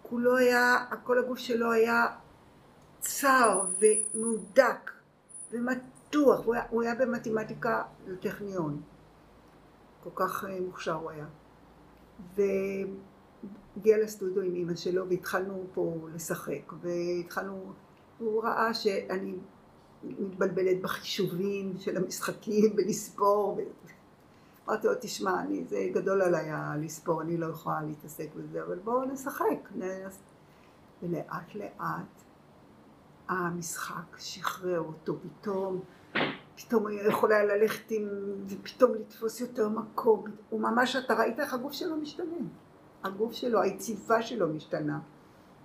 [0.02, 2.06] כולו היה, כל הגוף שלו היה
[3.04, 4.92] צר ומהודק
[5.52, 8.82] ומתוח, הוא היה, הוא היה במתמטיקה לטכניון,
[10.04, 11.26] כל כך אה, מוכשר הוא היה.
[12.36, 17.74] והגיע לסטודיו עם אמא שלו והתחלנו פה לשחק, והתחלנו,
[18.20, 19.36] הוא ראה שאני
[20.04, 23.60] מתבלבלת בחישובים של המשחקים ולספור.
[24.68, 29.06] אמרתי לו, תשמע, אני, זה גדול עליי לספור, אני לא יכולה להתעסק בזה, אבל בואו
[29.06, 29.70] נשחק.
[31.04, 32.24] ולאט לאט
[33.40, 35.82] המשחק שחרר אותו פתאום,
[36.56, 38.10] פתאום הוא יכול היה ללכת עם,
[38.48, 40.26] ופתאום לתפוס יותר מקום.
[40.50, 42.38] הוא ממש, אתה ראית איך הגוף שלו משתנה.
[43.04, 45.00] הגוף שלו, היציבה שלו משתנה.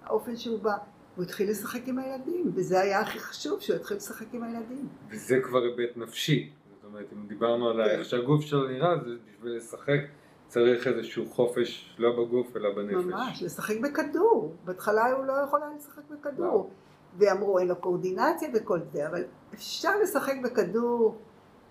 [0.05, 0.77] האופן שהוא בא,
[1.17, 4.89] הוא התחיל לשחק עם הילדים, וזה היה הכי חשוב, שהוא התחיל לשחק עם הילדים.
[5.11, 6.53] וזה כבר היבט נפשי.
[6.75, 10.01] זאת אומרת, אם דיברנו על איך שהגוף שלו נראה, זה בשביל לשחק
[10.49, 13.05] צריך איזשהו חופש, לא בגוף אלא בנפש.
[13.05, 14.55] ממש, לשחק בכדור.
[14.65, 16.71] בהתחלה הוא לא יכול היה לשחק בכדור.
[17.19, 21.17] ואמרו, אין לו קואורדינציה וכל זה, אבל אפשר לשחק בכדור,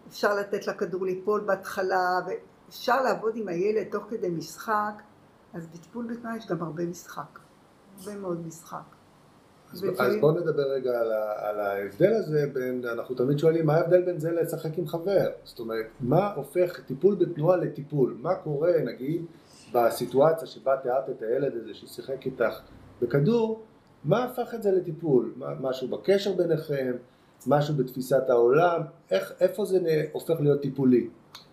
[0.08, 5.02] אפשר לתת לכדור ליפול בהתחלה, ואפשר לעבוד עם הילד תוך כדי משחק,
[5.54, 7.40] אז בטיפול בתנועה יש גם הרבה משחק.
[8.00, 8.98] הרבה מאוד משחק.
[9.74, 13.76] אז, אז בואו נדבר רגע על, ה, על ההבדל הזה בין, אנחנו תמיד שואלים מה
[13.76, 18.72] ההבדל בין זה לשחק עם חבר, זאת אומרת מה הופך טיפול בתנועה לטיפול, מה קורה
[18.86, 19.26] נגיד
[19.74, 22.60] בסיטואציה שבה תיארת את הילד הזה ששיחק איתך
[23.02, 23.64] בכדור,
[24.08, 26.92] מה הפך את זה לטיפול, משהו בקשר ביניכם,
[27.48, 29.80] משהו בתפיסת העולם, איך, איפה זה
[30.12, 31.10] הופך להיות טיפולי?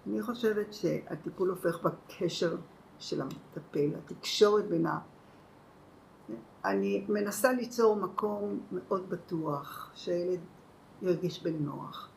[0.07, 2.57] אני חושבת שהטיפול הופך בקשר
[2.99, 4.99] של המטפל, התקשורת בין ה...
[6.65, 10.41] אני מנסה ליצור מקום מאוד בטוח, שהילד
[11.03, 12.09] ירגיש בנוח,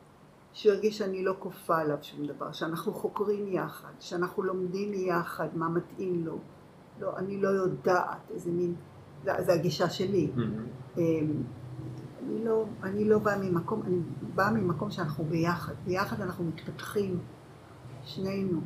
[0.54, 6.26] שירגיש שאני לא כופה עליו שום דבר, שאנחנו חוקרים יחד, שאנחנו לומדים יחד מה מתאים
[6.26, 6.38] לו.
[7.00, 8.76] לא, אני לא יודעת איזה מין,
[9.24, 10.28] זו הגישה שלי.
[10.36, 11.00] Mm-hmm.
[12.28, 13.98] אני לא, אני לא באה ממקום, אני
[14.36, 17.20] באה ממקום שאנחנו ביחד, ביחד אנחנו מתפתחים,
[18.06, 18.60] שנינו,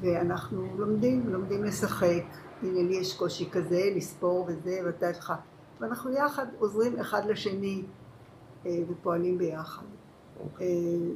[0.00, 2.24] ואנחנו לומדים, לומדים לשחק,
[2.62, 5.32] הנה לי יש קושי כזה, לספור וזה, ואתה לך,
[5.80, 7.82] ואנחנו יחד עוזרים אחד לשני
[8.66, 9.82] אה, ופועלים ביחד.
[9.82, 10.44] Okay.
[10.44, 10.66] אוקיי.
[10.66, 10.72] אה,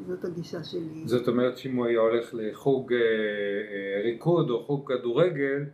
[0.06, 1.02] זאת הגישה שלי.
[1.04, 5.64] זאת אומרת שאם הוא היה הולך לחוג אה, ריקוד או חוג כדורגל,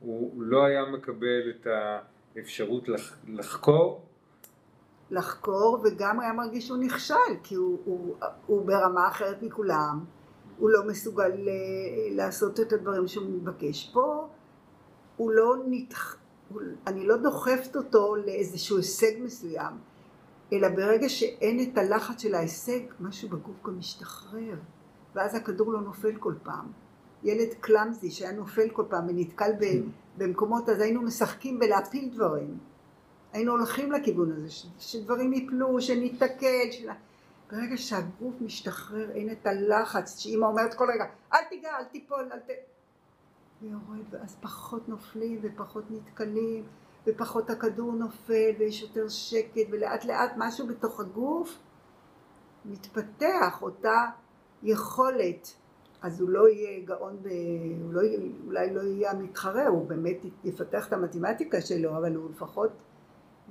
[0.00, 1.66] הוא לא היה מקבל את
[2.36, 4.02] האפשרות לח, לחקור?
[5.10, 8.16] לחקור, וגם היה מרגיש שהוא נכשל, כי הוא, הוא,
[8.46, 10.04] הוא ברמה אחרת מכולם,
[10.58, 11.32] הוא לא מסוגל
[12.10, 13.90] לעשות את הדברים שהוא מבקש.
[13.92, 14.28] פה
[15.16, 16.16] הוא לא נתח...
[16.86, 19.72] אני לא דוחפת אותו לאיזשהו הישג מסוים,
[20.52, 24.54] אלא ברגע שאין את הלחץ של ההישג, משהו בגוף גם משתחרר,
[25.14, 26.72] ואז הכדור לא נופל כל פעם.
[27.22, 29.50] ילד קלאמזי שהיה נופל כל פעם ונתקל
[30.16, 32.58] במקומות, אז היינו משחקים בלהפיל דברים.
[33.32, 36.88] היינו הולכים לכיוון הזה, שדברים יפלו, שניתקל, של...
[37.52, 42.38] ברגע שהגוף משתחרר, אין את הלחץ, שאימא אומרת כל רגע, אל תיגע, אל תיפול, אל
[42.38, 42.50] ת...
[43.62, 46.64] ויורד, ואז פחות נופלים ופחות נתקלים,
[47.06, 51.58] ופחות הכדור נופל, ויש יותר שקט, ולאט לאט משהו בתוך הגוף
[52.64, 54.06] מתפתח, אותה
[54.62, 55.54] יכולת.
[56.02, 57.28] אז הוא לא יהיה גאון, ב...
[57.82, 62.30] הוא לא יהיה, אולי לא יהיה המתחרה, הוא באמת יפתח את המתמטיקה שלו, אבל הוא
[62.30, 62.70] לפחות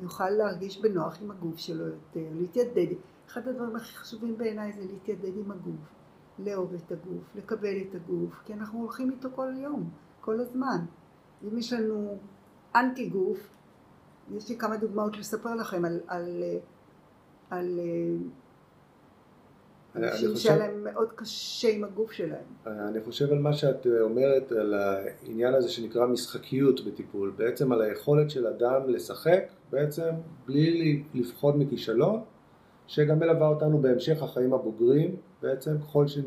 [0.02, 2.96] יוכל להרגיש בנוח עם הגוף שלו יותר, להתיידד.
[3.28, 6.00] אחד הדברים הכי חשובים בעיניי זה להתיידד עם הגוף.
[6.40, 9.90] לאהוב את הגוף, לקבל את הגוף, כי אנחנו הולכים איתו כל יום,
[10.22, 10.86] כל הזמן.
[11.44, 12.18] אם יש לנו
[12.76, 13.50] אנטי גוף,
[14.32, 16.44] יש לי כמה דוגמאות לספר לכם על, על,
[17.50, 17.80] על, על
[19.96, 22.44] אנשים חושב- שהיה להם מאוד קשה עם הגוף שלהם.
[22.68, 28.30] אני חושב על מה שאת אומרת, על העניין הזה שנקרא משחקיות בטיפול, בעצם על היכולת
[28.30, 30.10] של אדם לשחק, בעצם
[30.46, 32.22] בלי לפחוד מכישלון,
[32.88, 36.18] שגם מלווה אותנו בהמשך החיים הבוגרים, בעצם ככל ש...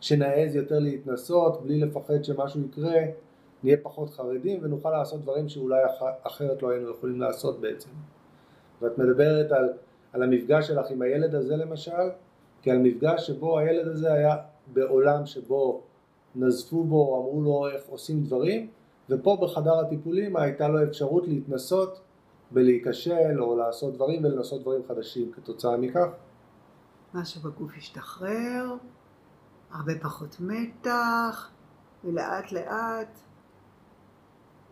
[0.00, 3.00] שנעז יותר להתנסות, בלי לפחד שמשהו יקרה,
[3.62, 6.02] נהיה פחות חרדים ונוכל לעשות דברים שאולי אח...
[6.22, 7.88] אחרת לא היינו יכולים לעשות בעצם.
[8.82, 9.72] ואת מדברת על,
[10.12, 11.92] על המפגש שלך עם הילד הזה למשל,
[12.62, 14.36] כעל מפגש שבו הילד הזה היה
[14.72, 15.82] בעולם שבו
[16.34, 18.68] נזפו בו, אמרו לו איך עושים דברים,
[19.10, 22.00] ופה בחדר הטיפולים הייתה לו אפשרות להתנסות
[22.50, 26.08] בלהיכשל או לעשות דברים ולנסות דברים חדשים כתוצאה מכך.
[27.14, 28.74] משהו בגוף השתחרר,
[29.70, 31.50] הרבה פחות מתח,
[32.04, 33.18] ולאט לאט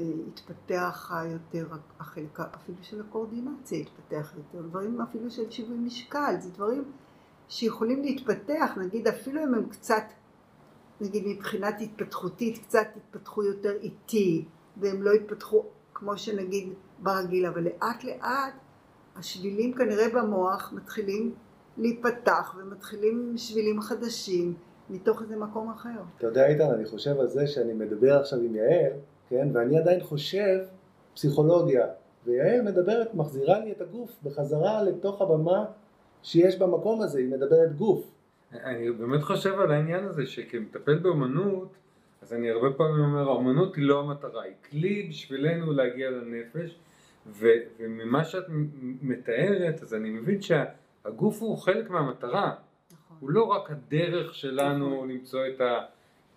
[0.00, 1.66] אה, התפתח יותר
[2.00, 6.84] החלק אפילו של הקואורדינציה התפתח יותר, דברים אפילו של שיווי משקל, זה דברים
[7.50, 10.02] שיכולים להתפתח, נגיד אפילו אם הם קצת,
[11.00, 14.44] נגיד מבחינת התפתחותית, קצת התפתחו יותר איטי,
[14.76, 18.52] והם לא התפתחו כמו שנגיד ברגיל, אבל לאט לאט
[19.16, 21.34] השבילים כנראה במוח מתחילים
[21.76, 24.54] להיפתח ומתחילים שבילים חדשים
[24.90, 26.02] מתוך איזה מקום אחר.
[26.18, 28.92] אתה יודע איתן, אני חושב על זה שאני מדבר עכשיו עם יעל,
[29.28, 30.58] כן, ואני עדיין חושב
[31.14, 31.86] פסיכולוגיה,
[32.26, 35.64] ויעל מדברת, מחזירה לי את הגוף בחזרה לתוך הבמה
[36.22, 38.10] שיש במקום הזה, היא מדברת גוף.
[38.52, 41.68] אני באמת חושב על העניין הזה שכמטפל באומנות,
[42.22, 46.78] אז אני הרבה פעמים אומר, האומנות היא לא המטרה, היא כלי בשבילנו להגיע לנפש,
[47.26, 47.46] ו,
[47.78, 48.44] וממה שאת
[49.02, 52.54] מתארת, אז אני מבין שהגוף הוא חלק מהמטרה,
[52.92, 53.16] נכון.
[53.20, 55.10] הוא לא רק הדרך שלנו נכון.
[55.10, 55.84] למצוא את ה...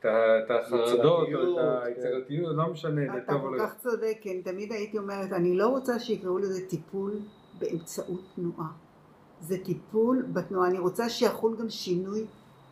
[0.06, 3.64] את החרדות, או את היצירתיות, לא משנה, אתה כל לא.
[3.64, 7.12] כך צודק, כן, תמיד הייתי אומרת, אני לא רוצה שיקראו לזה טיפול
[7.60, 8.83] באמצעות תנועה.
[9.48, 12.26] זה טיפול בתנועה, אני רוצה שיחול גם שינוי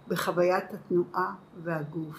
[0.07, 2.17] בחוויית התנועה והגוף.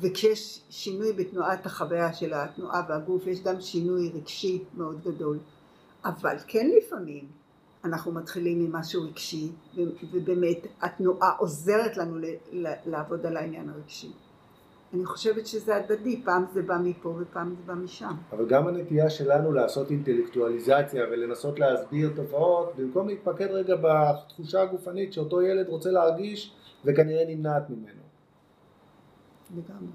[0.00, 5.38] וכשיש שינוי בתנועת החוויה של התנועה והגוף, יש גם שינוי רגשי מאוד גדול.
[6.04, 7.24] אבל כן לפעמים
[7.84, 9.80] אנחנו מתחילים ממשהו רגשי, ו-
[10.12, 12.18] ובאמת התנועה עוזרת לנו
[12.86, 14.12] לעבוד על העניין הרגשי.
[14.94, 18.14] אני חושבת שזה הדדי, פעם זה בא מפה ופעם זה בא משם.
[18.32, 25.42] אבל גם הנטייה שלנו לעשות אינטלקטואליזציה ולנסות להסביר תופעות, במקום להתמקד רגע בתחושה הגופנית שאותו
[25.42, 28.02] ילד רוצה להרגיש וכנראה נמנעת ממנו.
[29.50, 29.92] לגמרי,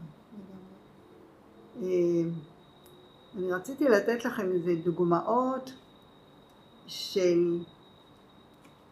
[1.78, 1.94] לגמרי.
[1.94, 2.30] אה,
[3.38, 5.72] אני רציתי לתת לכם איזה דוגמאות
[6.88, 7.60] של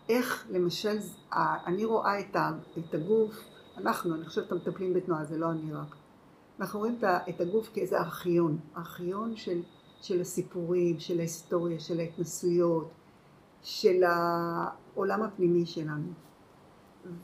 [0.10, 0.98] איך למשל,
[1.66, 3.36] אני רואה את הגוף,
[3.78, 5.96] אנחנו, אני חושבת המטפלים בתנועה, זה לא אני רק.
[6.60, 9.62] אנחנו רואים את הגוף כאיזה ארכיון, ארכיון של,
[10.02, 12.92] של הסיפורים, של ההיסטוריה, של ההתנסויות,
[13.62, 16.12] של העולם הפנימי שלנו.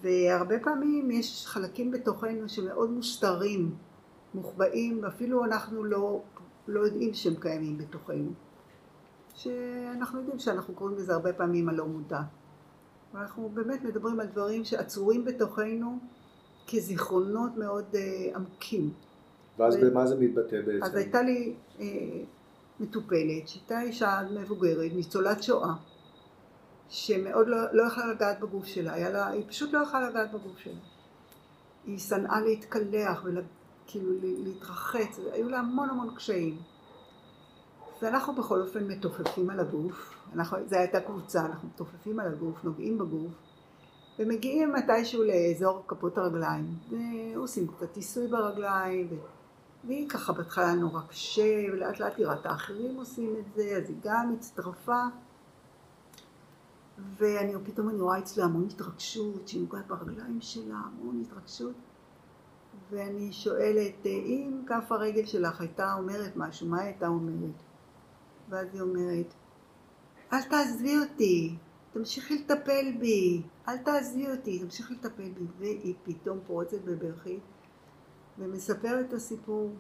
[0.01, 3.75] והרבה פעמים יש חלקים בתוכנו שמאוד מוסתרים,
[4.33, 6.21] מוחבאים, ואפילו אנחנו לא,
[6.67, 8.31] לא יודעים שהם קיימים בתוכנו.
[9.35, 12.21] שאנחנו יודעים שאנחנו קוראים לזה הרבה פעמים הלא מודע.
[13.13, 15.99] ואנחנו באמת מדברים על דברים שעצורים בתוכנו
[16.69, 18.93] כזיכרונות מאוד אה, עמוקים.
[19.59, 20.83] ואז ו- במה זה מתבטא בעצם?
[20.83, 21.85] אז הייתה לי אה,
[22.79, 25.73] מטופלת שהייתה אישה מבוגרת, ניצולת שואה,
[26.89, 30.73] שמאוד לא, לא יכלה לגעת בגוף שלה, לה, היא פשוט לא יכלה לגעת בגוף שלה.
[31.85, 36.57] היא שנאה להתקלח וכאילו להתרחץ, היו לה המון המון קשיים.
[38.01, 42.97] ואנחנו בכל אופן מתופפים על הגוף, אנחנו, זו הייתה קבוצה, אנחנו מתופפים על הגוף, נוגעים
[42.97, 43.31] בגוף,
[44.19, 49.15] ומגיעים מתישהו לאזור כפות הרגליים, ועושים קצת עיסוי ברגליים, ו...
[49.83, 53.97] והיא ככה בהתחלה נורא קשה, ולאט לאט היא ראתה אחרים עושים את זה, אז היא
[54.03, 55.03] גם הצטרפה.
[57.17, 61.75] ואני פתאום אני רואה אצלה המון התרגשות, שהיא נוגעת ברגליים שלה, המון התרגשות.
[62.91, 67.63] ואני שואלת, אם כף הרגל שלך הייתה אומרת משהו, מה הייתה אומרת?
[68.49, 69.33] ואז היא אומרת,
[70.33, 71.55] אל תעזבי אותי,
[71.93, 75.45] תמשיכי לטפל בי, אל תעזבי אותי, תמשיכי לטפל בי.
[75.57, 77.39] והיא פתאום פורצת בבכי
[78.37, 79.71] ומספרת את הסיפור.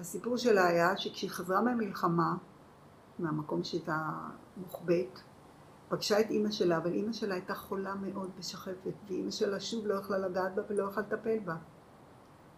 [0.00, 2.36] הסיפור שלה היה שכשהיא חזרה מהמלחמה,
[3.18, 4.10] מהמקום שהייתה
[4.56, 5.18] מוחבאת,
[5.88, 9.94] פגשה את אימא שלה, אבל אימא שלה הייתה חולה מאוד ושחפת, ואימא שלה שוב לא
[9.94, 11.56] יכלה לגעת בה ולא יכלה לטפל בה.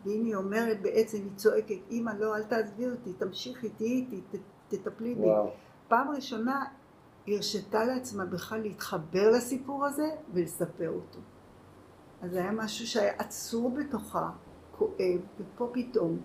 [0.05, 5.15] והנה היא אומרת בעצם, היא צועקת, אימא לא, אל תעזבי אותי, תמשיכי, תהיי איתי, תטפלי
[5.15, 5.29] בי.
[5.89, 6.65] פעם ראשונה
[7.29, 11.19] הרשתה לעצמה בכלל להתחבר לסיפור הזה ולספר אותו.
[12.23, 14.31] אז זה היה משהו שהיה עצור בתוכה,
[14.79, 16.19] כואב, ופה פתאום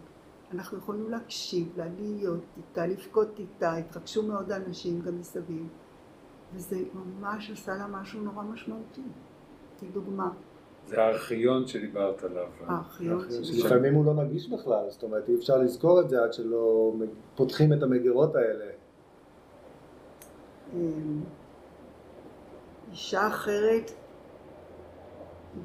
[0.54, 5.68] אנחנו יכולנו להקשיב לה, להיות איתה, לבכות איתה, התרגשו מאוד האנשים גם מסביב,
[6.54, 9.02] וזה ממש עשה לה משהו נורא משמעותי.
[9.80, 10.30] כדוגמה.
[10.88, 12.48] זה הארכיון שדיברת עליו.
[12.66, 13.64] הארכיון שלי.
[13.64, 16.94] לפעמים הוא לא נגיש בכלל, זאת אומרת אי אפשר לזכור את זה עד שלא
[17.36, 18.66] פותחים את המגירות האלה.
[20.74, 21.24] אמ,
[22.92, 23.92] אישה אחרת,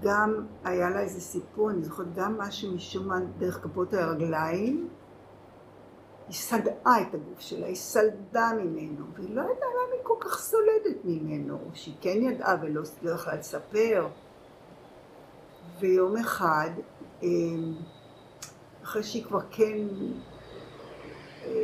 [0.00, 4.88] גם היה לה איזה סיפור, אני זוכרת גם משהו משום מה דרך כפות הרגליים,
[6.28, 10.38] היא סדעה את הגוף שלה, היא סלדה ממנו, והיא לא ידעה למה היא כל כך
[10.38, 14.08] סולדת ממנו, או שהיא כן ידעה ולא לא יכלה לספר.
[15.80, 16.70] ויום אחד,
[17.22, 17.74] אמ,
[18.82, 19.78] אחרי שהיא כבר כן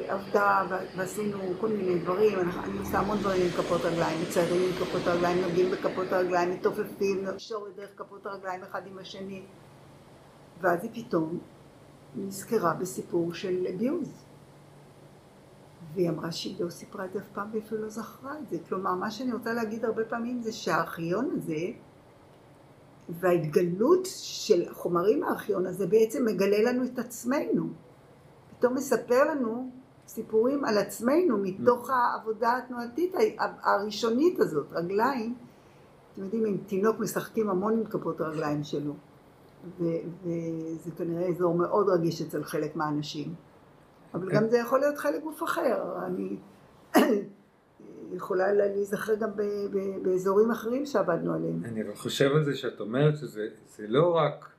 [0.08, 5.06] עבדה ועשינו כל מיני דברים, אני עושה המון דברים עם כפות רגליים, מציירים עם כפות
[5.06, 9.42] הרגליים, נוגעים בכפות הרגליים, מתופפים, שורת דרך כפות הרגליים אחד עם השני,
[10.60, 11.38] ואז היא פתאום
[12.16, 14.24] נזכרה בסיפור של אביוז.
[15.94, 18.56] והיא אמרה שהיא לא סיפרה את זה אף פעם ואפילו לא זכרה את זה.
[18.68, 21.66] כלומר, מה שאני רוצה להגיד הרבה פעמים זה שהארכיון הזה
[23.08, 27.68] וההתגלות של חומרים מהארכיון הזה בעצם מגלה לנו את עצמנו.
[28.58, 29.70] פתאום מספר לנו
[30.06, 33.14] סיפורים על עצמנו מתוך העבודה התנועתית
[33.62, 35.34] הראשונית הזאת, רגליים.
[36.12, 38.94] אתם יודעים, עם תינוק משחקים המון עם כפות הרגליים שלו,
[39.78, 43.34] וזה כנראה אזור מאוד רגיש אצל חלק מהאנשים.
[44.14, 46.06] אבל גם זה יכול להיות חלק גוף אחר.
[46.06, 46.36] אני
[48.16, 49.30] יכולה להיזכר גם
[50.02, 51.64] באזורים אחרים שעבדנו עליהם.
[51.64, 54.50] אני חושב על זה שאת אומרת שזה לא רק,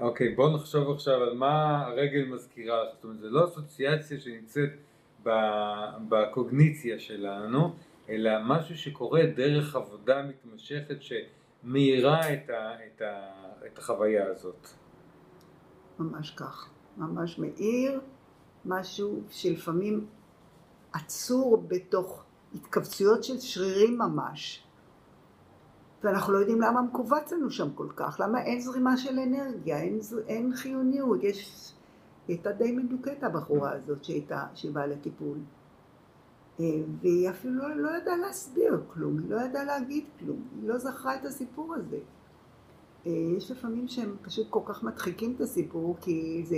[0.00, 4.70] אוקיי, בוא נחשוב עכשיו על מה הרגל מזכירה זאת אומרת, זה לא אסוציאציה שנמצאת
[6.08, 7.74] בקוגניציה שלנו,
[8.08, 13.02] אלא משהו שקורה דרך עבודה מתמשכת שמאירה את, את,
[13.66, 14.68] את החוויה הזאת.
[15.98, 16.68] ממש כך.
[16.96, 18.00] ממש מאיר,
[18.64, 20.06] משהו שלפעמים
[20.92, 22.24] עצור בתוך
[22.54, 24.65] התכווצויות של שרירים ממש.
[26.04, 29.98] ואנחנו לא יודעים למה מכווץ לנו שם כל כך, למה אין זרימה של אנרגיה, אין,
[30.28, 31.72] אין חיוניות, יש...
[32.28, 35.38] היא הייתה די מדוכאת הבחורה הזאת שהייתה, שבאה לטיפול.
[36.60, 36.64] אה,
[37.00, 41.16] והיא אפילו לא, לא ידעה להסביר כלום, היא לא ידעה להגיד כלום, היא לא זכרה
[41.16, 41.98] את הסיפור הזה.
[43.06, 46.56] אה, יש לפעמים שהם פשוט כל כך מדחיקים את הסיפור, כי זה,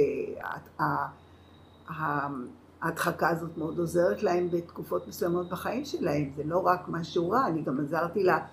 [2.80, 7.62] ההדחקה הזאת מאוד עוזרת להם בתקופות מסוימות בחיים שלהם, זה לא רק משהו רע, אני
[7.62, 8.46] גם עזרתי לה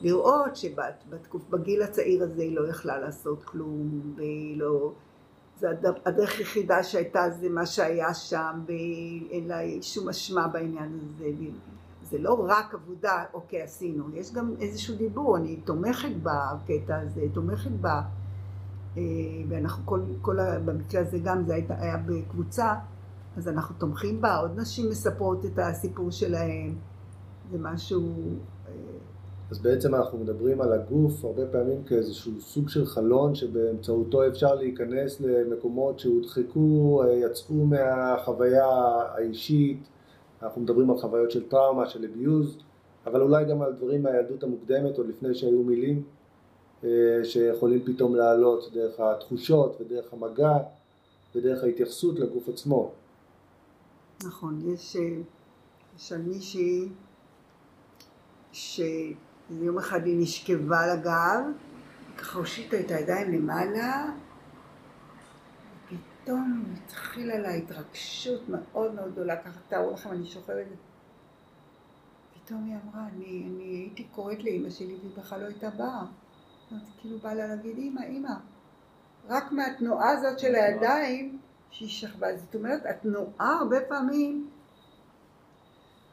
[0.00, 4.92] לראות שבגיל הצעיר הזה היא לא יכלה לעשות כלום, והיא לא...
[5.60, 5.68] זה
[6.06, 11.30] הדרך היחידה שהייתה זה מה שהיה שם, ואין לה שום אשמה בעניין הזה.
[12.10, 17.70] זה לא רק עבודה, אוקיי, עשינו, יש גם איזשהו דיבור, אני תומכת בקטע הזה, תומכת
[17.80, 17.86] ב...
[17.86, 18.02] אה,
[19.48, 22.74] ואנחנו כל, כל, במקרה הזה גם זה היה, היה בקבוצה,
[23.36, 26.74] אז אנחנו תומכים בה, עוד נשים מספרות את הסיפור שלהן,
[27.50, 28.14] זה משהו...
[29.50, 35.20] אז בעצם אנחנו מדברים על הגוף הרבה פעמים כאיזשהו סוג של חלון שבאמצעותו אפשר להיכנס
[35.20, 38.66] למקומות שהודחקו, יצאו מהחוויה
[39.14, 39.88] האישית,
[40.42, 42.58] אנחנו מדברים על חוויות של טראומה, של אביוז,
[43.06, 46.02] אבל אולי גם על דברים מהילדות המוקדמת, עוד לפני שהיו מילים,
[46.84, 46.88] אה,
[47.24, 50.58] שיכולים פתאום לעלות דרך התחושות ודרך המגע
[51.34, 52.90] ודרך ההתייחסות לגוף עצמו.
[54.24, 55.02] נכון, יש, אה,
[55.96, 56.88] יש על מישהי
[59.48, 61.40] שיום אחד היא נשכבה על הגב,
[62.18, 64.06] ככה הושיטה את הידיים למעלה,
[65.88, 70.66] פתאום התחילה לה התרגשות מאוד מאוד גדולה, ככה תארו לכם, אני שוכבת,
[72.34, 76.04] פתאום היא אמרה, אני, אני הייתי קוראת לאימא שלי והיא בכלל לא הייתה באה.
[76.72, 78.34] אז כאילו בא לה להגיד, אימא, אימא,
[79.28, 81.38] רק מהתנועה הזאת של הידיים
[81.70, 82.36] שהיא שכבה.
[82.36, 84.50] זאת אומרת, התנועה הרבה פעמים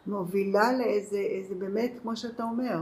[0.07, 2.79] מובילה לאיזה, איזה באמת, כמו שאתה אומר.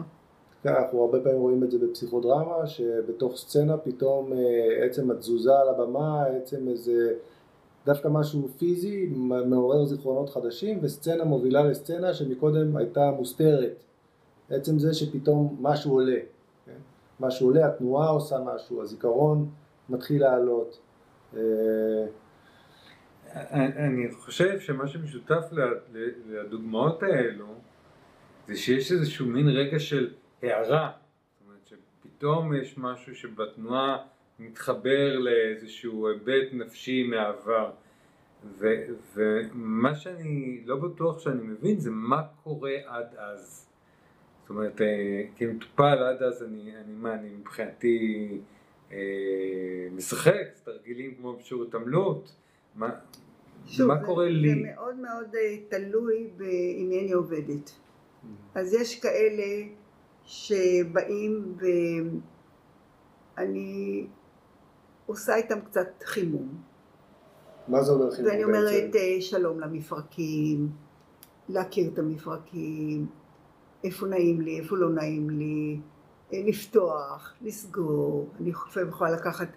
[0.64, 5.70] כן, אנחנו הרבה פעמים רואים את זה בפסיכודרמה, שבתוך סצנה פתאום אה, עצם התזוזה על
[5.70, 7.14] הבמה, עצם איזה,
[7.86, 9.06] דווקא משהו פיזי,
[9.46, 13.84] מעורר זיכרונות חדשים, וסצנה מובילה לסצנה שמקודם הייתה מוסתרת.
[14.50, 16.20] עצם זה שפתאום משהו עולה.
[16.66, 16.80] כן?
[17.20, 19.50] משהו עולה, התנועה עושה משהו, הזיכרון
[19.90, 20.80] מתחיל לעלות.
[21.36, 21.42] אה,
[23.56, 25.44] אני חושב שמה שמשותף
[26.30, 27.46] לדוגמאות האלו
[28.48, 30.14] זה שיש איזשהו מין רגע של
[30.44, 30.92] הערה,
[31.34, 33.98] זאת אומרת שפתאום יש משהו שבתנועה
[34.40, 37.72] מתחבר לאיזשהו היבט נפשי מהעבר
[38.46, 38.68] ו,
[39.14, 43.70] ומה שאני לא בטוח שאני מבין זה מה קורה עד אז
[44.42, 48.28] זאת אומרת אה, כמטופל עד אז אני, אני מה, אני מבחינתי
[48.92, 48.98] אה,
[49.92, 52.36] משחק, תרגילים כמו בשירות עמלות
[52.76, 52.90] מה,
[53.66, 54.50] שוב, מה קורה זה, לי?
[54.50, 55.38] זה מאוד מאוד uh,
[55.70, 56.30] תלוי
[56.90, 57.70] מי אני עובדת.
[57.70, 58.60] Mm-hmm.
[58.60, 59.44] אז יש כאלה
[60.26, 61.56] שבאים
[63.38, 64.08] ואני
[65.06, 66.62] עושה איתם קצת חימום.
[67.68, 68.44] מה זה אומר חימום ואני?
[68.44, 70.70] אומרת אה, שלום למפרקים,
[71.50, 73.08] להכיר את המפרקים,
[73.84, 75.80] איפה נעים לי, איפה לא נעים לי,
[76.34, 78.30] אה, לפתוח, לסגור.
[78.40, 79.48] אני לפעמים יכולה לקחת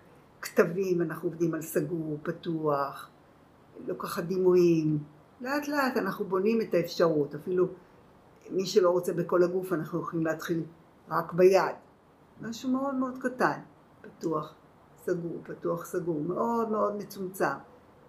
[0.40, 3.10] כתבים, אנחנו עובדים על סגור, פתוח,
[3.86, 4.98] לוקחת דימויים.
[5.40, 7.66] לאט לאט אנחנו בונים את האפשרות, אפילו
[8.50, 10.62] מי שלא רוצה בכל הגוף אנחנו יכולים להתחיל
[11.10, 11.74] רק ביד.
[12.40, 13.60] משהו מאוד מאוד קטן,
[14.00, 14.54] פתוח,
[14.96, 17.56] סגור, פתוח, סגור, מאוד מאוד מצומצם.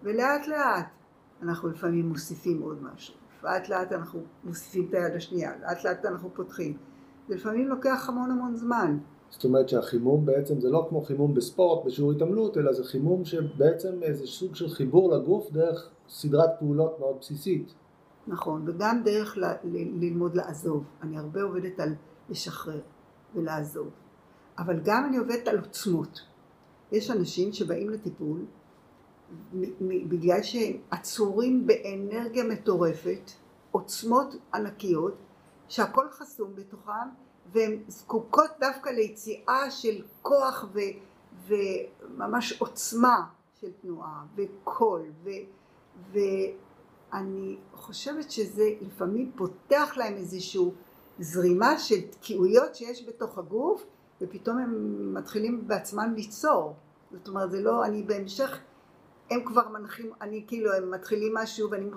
[0.02, 0.86] ולאט לאט
[1.42, 3.14] אנחנו לפעמים מוסיפים עוד משהו.
[3.44, 6.76] לאט לאט אנחנו מוסיפים את היד השנייה, לאט לאט אנחנו פותחים.
[7.28, 8.98] זה לפעמים לוקח המון המון זמן.
[9.30, 14.02] זאת אומרת שהחימום בעצם זה לא כמו חימום בספורט, בשיעור התעמלות, אלא זה חימום שבעצם
[14.02, 17.74] איזה סוג של חיבור לגוף דרך סדרת פעולות מאוד בסיסית.
[18.28, 20.84] נכון, וגם דרך ל- ל- ללמוד לעזוב.
[21.02, 21.94] אני הרבה עובדת על
[22.28, 22.80] לשחרר
[23.34, 23.88] ולעזוב.
[24.58, 26.20] אבל גם אני עובדת על עוצמות.
[26.92, 28.44] יש אנשים שבאים לטיפול
[30.08, 33.30] בגלל שהם עצורים באנרגיה מטורפת,
[33.70, 35.14] עוצמות ענקיות,
[35.68, 37.08] שהכל חסום בתוכם,
[37.52, 40.78] והן זקוקות דווקא ליציאה של כוח ו,
[41.46, 43.26] וממש עוצמה
[43.60, 45.02] של תנועה וקול,
[46.12, 46.18] ו,
[47.12, 50.70] ואני חושבת שזה לפעמים פותח להם איזושהי
[51.18, 53.86] זרימה של תקיעויות שיש בתוך הגוף,
[54.20, 56.74] ופתאום הם מתחילים בעצמם ליצור.
[57.12, 58.58] זאת אומרת, זה לא, אני בהמשך
[59.30, 61.90] הם כבר מנחים, אני כאילו, הם מתחילים משהו ואני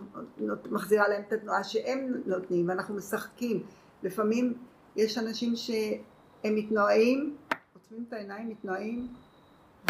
[0.71, 3.63] מחזירה להם את התנועה שהם נותנים ואנחנו משחקים.
[4.03, 4.53] לפעמים
[4.95, 7.35] יש אנשים שהם מתנועים,
[7.73, 9.07] עוצמים את העיניים, מתנועים,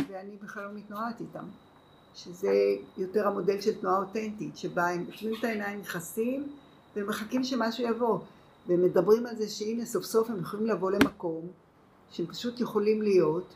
[0.09, 1.45] ואני בכלל לא מתנועת איתם.
[2.13, 2.51] שזה
[2.97, 6.47] יותר המודל של תנועה אותנטית, שבה הם עוצמים את העיניים, נכנסים
[6.95, 8.19] ומחכים שמשהו יבוא.
[8.67, 11.47] והם מדברים על זה שהנה סוף סוף הם יכולים לבוא למקום
[12.09, 13.53] שהם פשוט יכולים להיות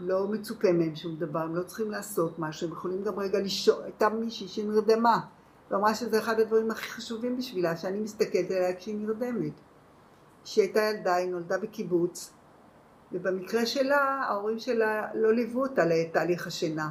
[0.00, 3.84] לא מצופה מהם שום דבר, הם לא צריכים לעשות משהו, הם יכולים גם רגע לישון,
[3.84, 5.20] הייתה מישהי שנרדמה,
[5.70, 9.52] ואמרה שזה אחד הדברים הכי חשובים בשבילה, שאני מסתכלת עליה כשהיא נרדמת.
[10.44, 12.32] כשהיא הייתה ילדה, היא נולדה בקיבוץ,
[13.12, 16.90] ובמקרה שלה, ההורים שלה לא ליוו אותה לתהליך השינה.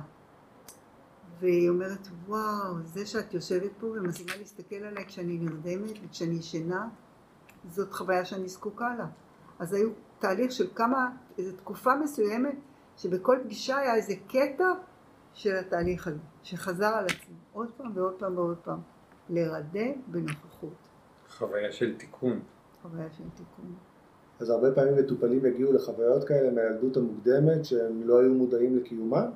[1.40, 6.88] והיא אומרת, וואו, זה שאת יושבת פה ומסכימה להסתכל עליי כשאני נרדמת וכשאני ישנה,
[7.70, 9.06] זאת חוויה שאני זקוקה לה.
[9.60, 12.56] אז היו תהליך של כמה, איזו תקופה מסוימת,
[12.98, 14.74] שבכל פגישה היה איזה קטע
[15.34, 18.80] של התהליך הזה, שחזר על עצמו עוד פעם ועוד פעם ועוד פעם,
[19.30, 20.88] להירדם בנוכחות,
[21.30, 22.40] חוויה של תיקון.
[22.82, 23.76] חוויה של תיקון.
[24.40, 29.30] אז הרבה פעמים מטופלים יגיעו לחוויות כאלה מהילדות המוקדמת שהם לא היו מודעים לקיומן?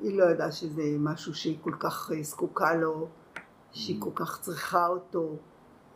[0.00, 3.06] היא לא ידעה שזה משהו שהיא כל כך אה, זקוקה לו,
[3.72, 5.36] שהיא כל כך צריכה אותו.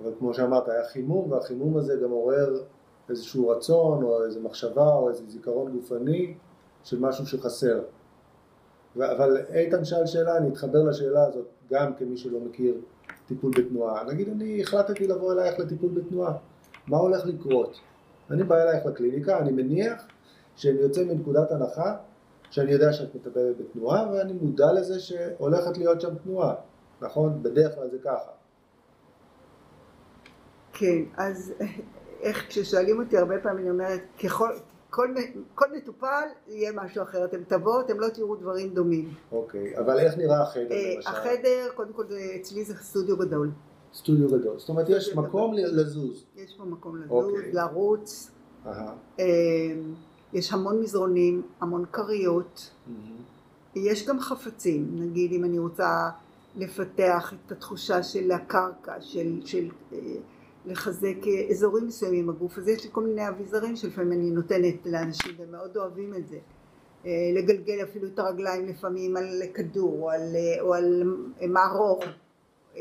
[0.03, 2.63] אבל כמו שאמרת, היה חימום, והחימום הזה גם עורר
[3.11, 6.35] איזשהו רצון, או איזו מחשבה, או איזה זיכרון גופני
[6.85, 7.81] של משהו שחסר.
[8.97, 12.75] אבל איתן שאל שאלה, אני אתחבר לשאלה הזאת, גם כמי שלא מכיר
[13.27, 14.05] טיפול בתנועה.
[14.05, 16.33] נגיד אני החלטתי לבוא אלייך לטיפול בתנועה,
[16.87, 17.81] מה הולך לקרות?
[18.31, 20.07] אני בא אלייך לקליניקה, אני מניח
[20.57, 21.97] שאני יוצא מנקודת הנחה
[22.51, 26.55] שאני יודע שאת מטפלת בתנועה, ואני מודע לזה שהולכת להיות שם תנועה,
[27.01, 27.43] נכון?
[27.43, 28.31] בדרך כלל זה ככה.
[30.73, 31.53] כן, אז
[32.21, 34.49] איך כששואלים אותי הרבה פעמים אני אומרת, ככל,
[34.91, 35.15] כל,
[35.55, 39.15] כל מטופל יהיה משהו אחר, אתם תבואו, אתם לא תראו דברים דומים.
[39.33, 41.09] אוקיי, אבל איך נראה החדר אה, למשל?
[41.11, 43.51] החדר, קודם כל זה, אצלי זה סטודיו גדול.
[43.95, 45.81] סטודיו גדול, זאת אומרת יש מקום גדול.
[45.81, 46.27] לזוז.
[46.37, 47.53] יש פה מקום לזוז, אוקיי.
[47.53, 48.31] לרוץ,
[48.67, 48.95] אהה.
[50.33, 52.71] יש המון מזרונים, המון כריות,
[53.75, 56.11] יש גם חפצים, נגיד אם אני רוצה
[56.57, 59.99] לפתח את התחושה של הקרקע, של, של אה,
[60.67, 65.35] לחזק אה, אזורים מסוימים בגוף, אז יש לי כל מיני אביזרים שלפעמים אני נותנת לאנשים
[65.39, 66.39] והם מאוד אוהבים את זה.
[67.07, 71.03] אה, לגלגל אפילו את הרגליים לפעמים על כדור או על, או על
[71.49, 72.05] מערוך,
[72.77, 72.81] אה,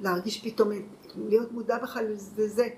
[0.00, 0.68] להרגיש פתאום,
[1.16, 2.06] להיות מודע בכלל
[2.38, 2.68] לזה.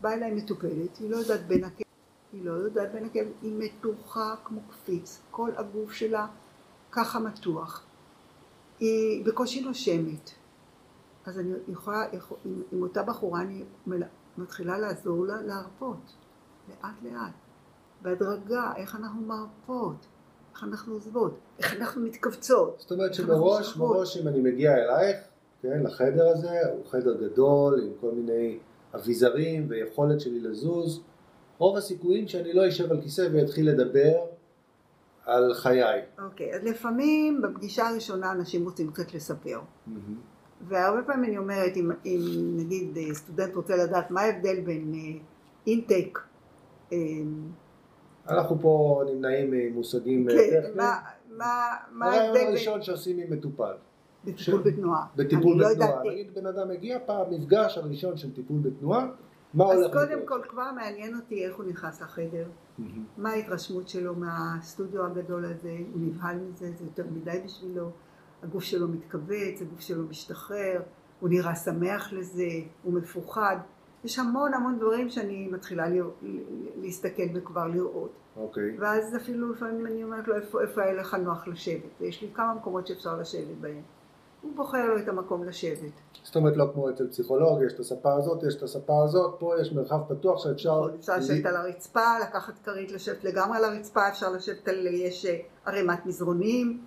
[0.00, 1.87] באה אליי מטופלת, היא לא יודעת בין הכאב,
[2.32, 6.26] היא לא יודעת בין הכאב, היא מתוחה כמו קפיץ, כל הגוף שלה
[6.92, 7.84] ככה מתוח.
[8.80, 10.30] היא בקושי נושמת.
[11.26, 13.64] אז אני יכולה, יכול, עם, עם אותה בחורה אני
[14.38, 16.12] מתחילה לעזור לה להרפות,
[16.68, 17.32] לאט לאט,
[18.02, 20.06] בהדרגה, איך אנחנו מרפות,
[20.52, 22.76] איך אנחנו עוזבות, איך אנחנו מתכווצות.
[22.78, 23.96] זאת אומרת שמראש, שוכבות.
[23.96, 25.16] מראש אם אני מגיע אלייך,
[25.62, 28.58] כן, לחדר הזה, הוא חדר גדול עם כל מיני
[28.94, 31.00] אביזרים ויכולת שלי לזוז,
[31.58, 34.12] רוב הסיכויים שאני לא אשב על כיסא ואתחיל לדבר
[35.26, 36.02] על חיי.
[36.24, 39.60] אוקיי, אז לפעמים בפגישה הראשונה אנשים רוצים קצת לספר.
[40.68, 42.20] והרבה פעמים אני אומרת, אם, אם
[42.56, 45.20] נגיד אה, סטודנט רוצה לדעת מה ההבדל בין אה,
[45.66, 46.18] אינטייק.
[48.28, 50.76] אנחנו פה נמנעים ממושגים אה, כן, טכניים.
[50.76, 50.98] מה-
[51.36, 51.46] מה
[51.92, 53.72] מה הרעיון ההבדל בין- הראשון שעושים עם מטופל.
[54.24, 55.06] בטיפול ש- בתנועה?
[55.16, 55.70] בטיפול לא בתנועה.
[55.90, 59.06] יודעת- נגיד בן אדם מגיע פעם, מפגש הראשון של טיפול בתנועה,
[59.54, 60.18] מה אז קודם?
[60.26, 62.48] כל כבר מעניין אותי איך הוא נכנס לחדר.
[63.16, 67.90] מה ההתרשמות שלו מהסטודיו הגדול הזה, הוא נבהל מזה, זה יותר מדי בשבילו,
[68.42, 70.82] הגוף שלו מתכווץ, הגוף שלו משתחרר,
[71.20, 72.48] הוא נראה שמח לזה,
[72.82, 73.56] הוא מפוחד,
[74.04, 76.10] יש המון המון דברים שאני מתחילה לרא-
[76.76, 78.12] להסתכל וכבר לראות.
[78.36, 78.76] אוקיי.
[78.78, 82.54] ואז אפילו לפעמים אני אומרת לו איפה, איפה היה לך נוח לשבת, ויש לי כמה
[82.54, 83.82] מקומות שאפשר לשבת בהם.
[84.42, 85.92] הוא בוחר לו את המקום לשבת.
[86.22, 89.54] זאת אומרת לא כמו אצל פסיכולוג, יש את הספה הזאת, יש את הספה הזאת, פה
[89.60, 90.82] יש מרחב פתוח שאפשר...
[90.98, 95.38] אפשר לשבת על הרצפה, לקחת כרית, לשבת לגמרי על הרצפה, אפשר לשבת על, יש אה,
[95.66, 96.84] ערימת מזרונים,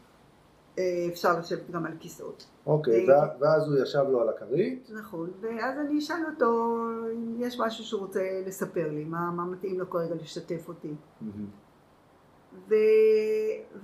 [0.79, 2.45] אה, אפשר לשבת גם על כיסאות.
[2.65, 6.77] אוקיי, אה, ואז הוא ישב לו על הכרית, נכון, ואז אני אשאל אותו
[7.13, 10.93] אם יש משהו שהוא רוצה לספר לי, מה, מה מתאים לו כרגע לשתף אותי.
[12.69, 12.75] ו...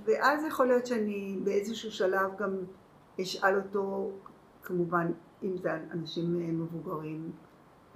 [0.04, 2.56] ואז יכול להיות שאני באיזשהו שלב גם
[3.22, 4.10] אשאל אותו,
[4.62, 5.12] כמובן,
[5.42, 7.32] אם זה אנשים אה, מבוגרים,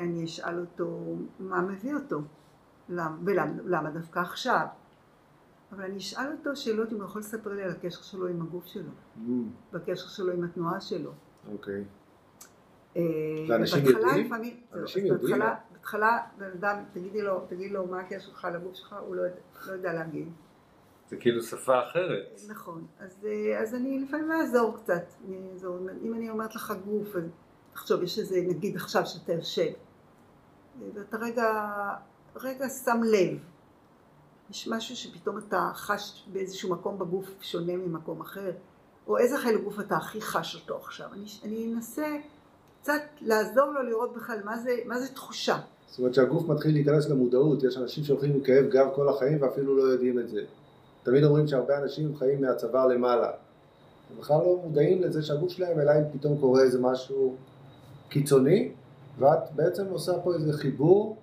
[0.00, 2.20] אני אשאל אותו מה מביא אותו,
[2.88, 3.22] למ...
[3.24, 4.66] ולמה למה דווקא עכשיו.
[5.72, 8.66] אבל אני אשאל אותו שאלות אם הוא יכול לספר לי על הקשר שלו עם הגוף
[8.66, 9.50] שלו, מהמם.
[9.72, 11.12] בקשר שלו עם התנועה שלו.
[11.52, 11.84] אוקיי.
[12.96, 13.02] אה,
[13.48, 14.28] ואנשים יודעים?
[14.28, 15.38] זהו, אנשים יודעים?
[15.72, 19.22] בהתחלה, בן אדם, תגידי לו, תגיד לו מה הקשר שלך לגוף שלך, הוא לא
[19.66, 20.28] לא יודע להגיד.
[21.12, 22.40] זה כאילו שפה אחרת.
[22.48, 25.78] נכון, אז, אה, אז אני לפעמים אעזור קצת, אני אעזור.
[26.02, 27.22] אם אני אומרת לך גוף, אז
[27.72, 31.70] תחשוב, יש איזה, נגיד עכשיו שאתה יושב, אה, ואתה רגע,
[32.36, 33.38] רגע שם לב,
[34.50, 38.50] יש משהו שפתאום אתה חש באיזשהו מקום בגוף שונה ממקום אחר,
[39.06, 41.08] או איזה חלק גוף אתה הכי חש אותו עכשיו.
[41.12, 42.06] אני, אני אנסה
[42.82, 45.58] קצת לעזור לו לראות בכלל מה זה, מה זה תחושה.
[45.86, 49.76] זאת אומרת שהגוף מתחיל להיכנס למודעות, יש אנשים שהולכים עם כאב גב כל החיים ואפילו
[49.76, 50.44] לא יודעים את זה.
[51.02, 53.30] תמיד אומרים שהרבה אנשים חיים מהצוואר למעלה.
[54.10, 57.36] הם בכלל לא מודעים לזה שהגוף שלהם, אלא אם פתאום קורה איזה משהו
[58.08, 58.72] קיצוני,
[59.18, 61.16] ואת בעצם עושה פה איזה חיבור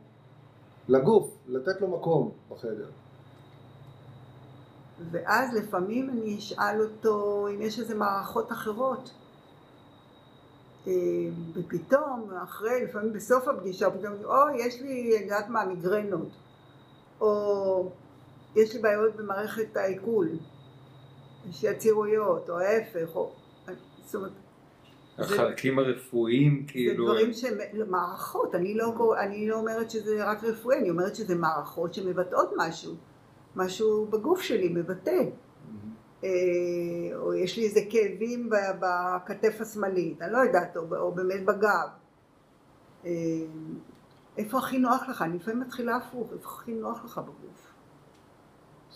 [0.88, 2.89] לגוף, לתת לו מקום בחדר.
[5.11, 9.11] ואז לפעמים אני אשאל אותו אם יש איזה מערכות אחרות.
[10.88, 10.93] אה,
[11.53, 16.30] ופתאום, אחרי, לפעמים בסוף הפגישה, פתאום, או יש לי, אני יודעת מה, מיגרנות,
[17.21, 17.89] או
[18.56, 20.30] יש לי בעיות במערכת העיכול,
[21.50, 23.36] יש לי עצירויות, או ההפך, או...
[24.06, 24.32] זאת אומרת,
[25.18, 27.06] החלקים הרפואיים זה כאילו...
[27.06, 31.93] דברים שהם מערכות, אני לא, אני לא אומרת שזה רק רפואי, אני אומרת שזה מערכות
[31.93, 32.93] שמבטאות משהו,
[33.56, 35.24] משהו בגוף שלי מבטא.
[36.24, 36.30] אה,
[37.16, 41.88] או יש לי איזה כאבים בכתף השמאלית, אני לא יודעת, או, או באמת בגב.
[43.06, 43.12] אה,
[44.38, 45.22] איפה הכי נוח לך?
[45.22, 47.68] אני לפעמים מתחילה הפוך, איפה הכי נוח לך בגוף?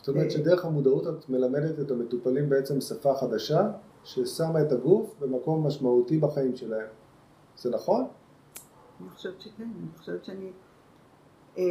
[0.04, 3.72] זאת אומרת שדרך המודעות את מלמדת את המטופלים בעצם שפה חדשה,
[4.04, 6.88] ששמה את הגוף במקום משמעותי בחיים שלהם.
[7.56, 8.08] זה נכון?
[9.02, 10.52] אני חושבת שכן, אני חושבת שאני...
[11.58, 11.64] אה,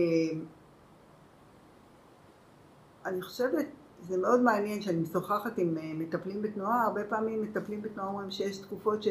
[3.07, 3.67] אני חושבת,
[4.01, 8.59] זה מאוד מעניין שאני משוחחת עם אה, מטפלים בתנועה, הרבה פעמים מטפלים בתנועה אומרים שיש
[8.59, 9.09] תקופות ש...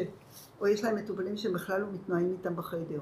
[0.60, 3.00] או יש להם מטופלים שבכלל לא מתנועים איתם בחדר.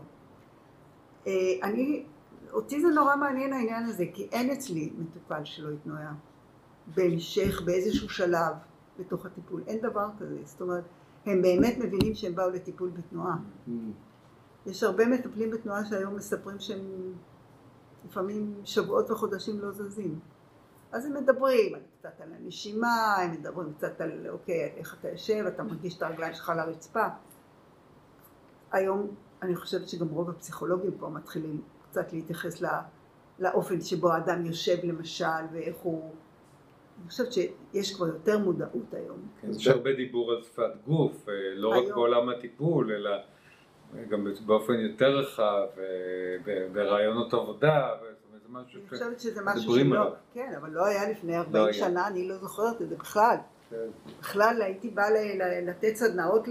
[1.26, 2.04] אה, אני,
[2.52, 6.12] אותי זה נורא מעניין העניין הזה, כי אין אצלי מטופל שלא יתנועה
[6.94, 8.54] בהמשך, באיזשהו שלב
[8.98, 10.84] בתוך הטיפול, אין דבר כזה, זאת אומרת,
[11.26, 13.36] הם באמת מבינים שהם באו לטיפול בתנועה.
[14.66, 17.12] יש הרבה מטפלים בתנועה שהיום מספרים שהם
[18.04, 20.18] לפעמים שבועות וחודשים לא זזים.
[20.92, 25.62] אז הם מדברים קצת על הנשימה, הם מדברים קצת על אוקיי, איך אתה יושב, אתה
[25.62, 27.06] מרגיש את הרגליים שלך על הרצפה.
[28.72, 32.68] היום אני חושבת שגם רוב הפסיכולוגים פה מתחילים קצת להתייחס לא,
[33.38, 36.10] לאופן שבו האדם יושב למשל, ואיך הוא...
[37.02, 39.18] אני חושבת שיש כבר יותר מודעות היום.
[39.40, 43.10] כן, יש הרבה דיבור על שפת גוף, אה, לא רק היום- בעולם הטיפול, אלא
[44.08, 45.84] גם באופן יותר רחב, אה,
[46.72, 48.90] ברעיונות עבודה, זאת אומרת, זה משהו אני ש...
[48.90, 49.80] חושבת שזה משהו שלא...
[49.80, 50.12] עליו.
[50.34, 51.72] כן, אבל לא היה לפני 40 היה.
[51.72, 53.36] שנה, אני לא זוכרת את זה בכלל.
[53.70, 53.76] כן.
[54.20, 56.48] בכלל הייתי באה ל- ל- לתת סדנאות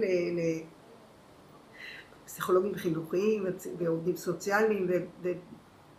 [2.29, 3.45] לפסיכולוגים חינוכיים
[3.77, 4.87] ועובדים סוציאליים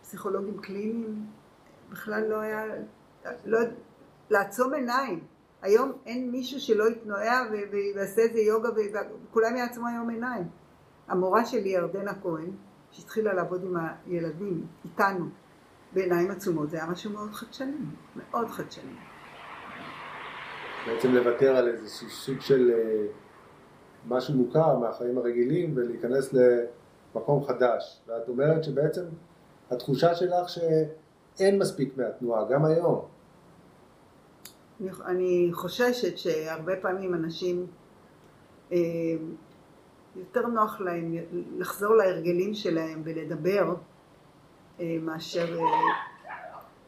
[0.01, 1.25] ופסיכולוגים קליניים,
[1.89, 2.65] בכלל לא היה,
[3.45, 3.59] לא,
[4.29, 5.23] לעצום עיניים.
[5.61, 10.43] היום אין מישהו שלא יתנועע ויעשה איזה יוגה וכולם יעצמו היום עיניים.
[11.07, 12.51] המורה שלי, ירדנה כהן,
[12.91, 13.75] שהתחילה לעבוד עם
[14.05, 15.25] הילדים, איתנו,
[15.93, 17.77] בעיניים עצומות, זה היה משהו מאוד חדשני,
[18.15, 18.95] מאוד חדשני.
[20.87, 23.05] בעצם לוותר על איזה סוג של אה,
[24.07, 28.01] משהו מוכר מהחיים הרגילים ולהיכנס למקום חדש.
[28.07, 29.01] ואת אומרת שבעצם
[29.71, 33.01] התחושה שלך שאין מספיק מהתנועה, גם היום.
[35.05, 37.65] אני, חוששת שהרבה פעמים אנשים,
[38.71, 38.77] אה,
[40.15, 41.15] יותר נוח להם
[41.57, 43.73] לחזור להרגלים שלהם ולדבר
[44.79, 45.63] אה, מאשר אה,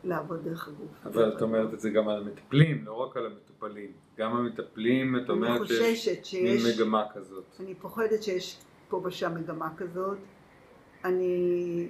[0.03, 1.05] לעבוד דרך הגוף.
[1.05, 3.91] אבל את אומרת את זה גם על המטפלים, לא רק על המטופלים.
[4.17, 6.33] גם המטפלים, את אומרת שיש...
[6.33, 7.43] מין מגמה כזאת.
[7.59, 10.17] אני פוחדת שיש פה ושם מגמה כזאת.
[11.05, 11.89] אני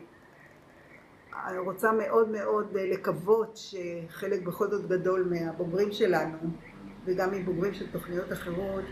[1.57, 6.37] רוצה מאוד מאוד לקוות שחלק בכל זאת גדול מהבוגרים שלנו
[7.05, 8.83] וגם מבוגרים של תוכניות אחרות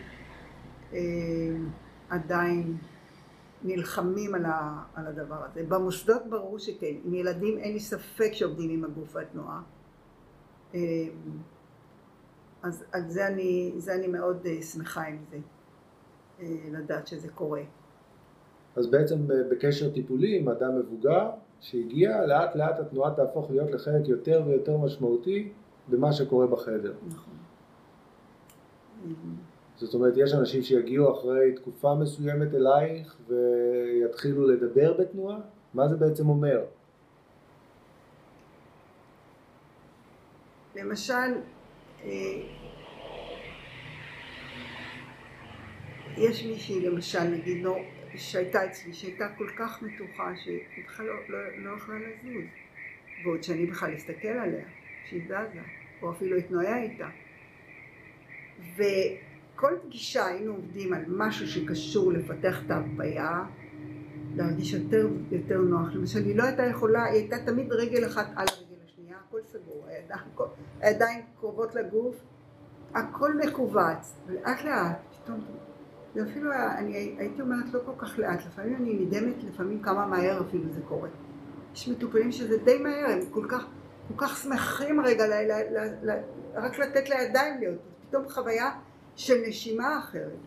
[0.93, 0.99] אה,
[2.09, 2.78] עדיין
[3.64, 5.64] נלחמים על, ה, על הדבר הזה.
[5.68, 9.62] במוסדות ברור שכן, עם ילדים אין לי ספק שעובדים עם הגוף והתנועה.
[10.76, 10.80] אה,
[12.64, 15.38] אז על זה אני, זה אני מאוד אה, שמחה עם זה,
[16.72, 17.62] לדעת שזה קורה.
[18.76, 24.43] אז בעצם בקשר טיפולי עם אדם מבוגר שהגיע, לאט לאט התנועה תהפוך להיות לחלק יותר
[24.45, 25.51] ויותר משמעותי
[25.88, 26.93] במה שקורה בחדר.
[27.07, 27.34] נכון.
[29.82, 35.39] זאת אומרת, יש אנשים שיגיעו אחרי תקופה מסוימת אלייך ויתחילו לדבר בתנועה?
[35.73, 36.65] מה זה בעצם אומר?
[40.75, 41.13] למשל,
[42.03, 42.09] אה,
[46.17, 47.77] יש מישהי, למשל, נגיד, לא,
[48.15, 52.45] שהייתה אצלי, שהייתה כל כך מתוחה, שהיא בכלל לא, לא, לא יכלה לזוז.
[53.23, 54.65] ועוד שאני בכלל אסתכל עליה,
[55.09, 55.61] שהיא זזה,
[56.01, 57.09] או אפילו התנועה איתה.
[59.62, 63.43] וכל פגישה היינו עובדים על משהו שקשור לפתח את ההרפאיה,
[64.36, 65.93] להרגיש יותר ויותר נוח.
[65.93, 69.86] למשל, היא לא הייתה יכולה, היא הייתה תמיד רגל אחת על הרגל השנייה, הכל סגור,
[70.80, 72.16] הידיים קרובות לגוף,
[72.93, 75.39] הכל מכווץ, ולאט לאט פתאום
[76.16, 80.41] זה אפילו, אני הייתי אומרת לא כל כך לאט, לפעמים אני נדהמת, לפעמים כמה מהר
[80.47, 81.09] אפילו זה קורה.
[81.74, 83.66] יש מטופלים שזה די מהר, הם כל כך,
[84.07, 86.18] כל כך שמחים רגע ל, ל, ל, ל,
[86.55, 88.72] רק לתת לידיים להיות, פתאום חוויה
[89.22, 90.39] של נשימה אחרת.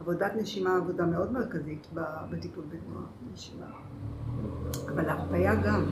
[0.00, 1.86] עבודת נשימה עבודה מאוד מרכזית
[2.30, 3.66] בטיפול בתנועה, נשימה.
[4.88, 5.84] אבל הרפאיה גם,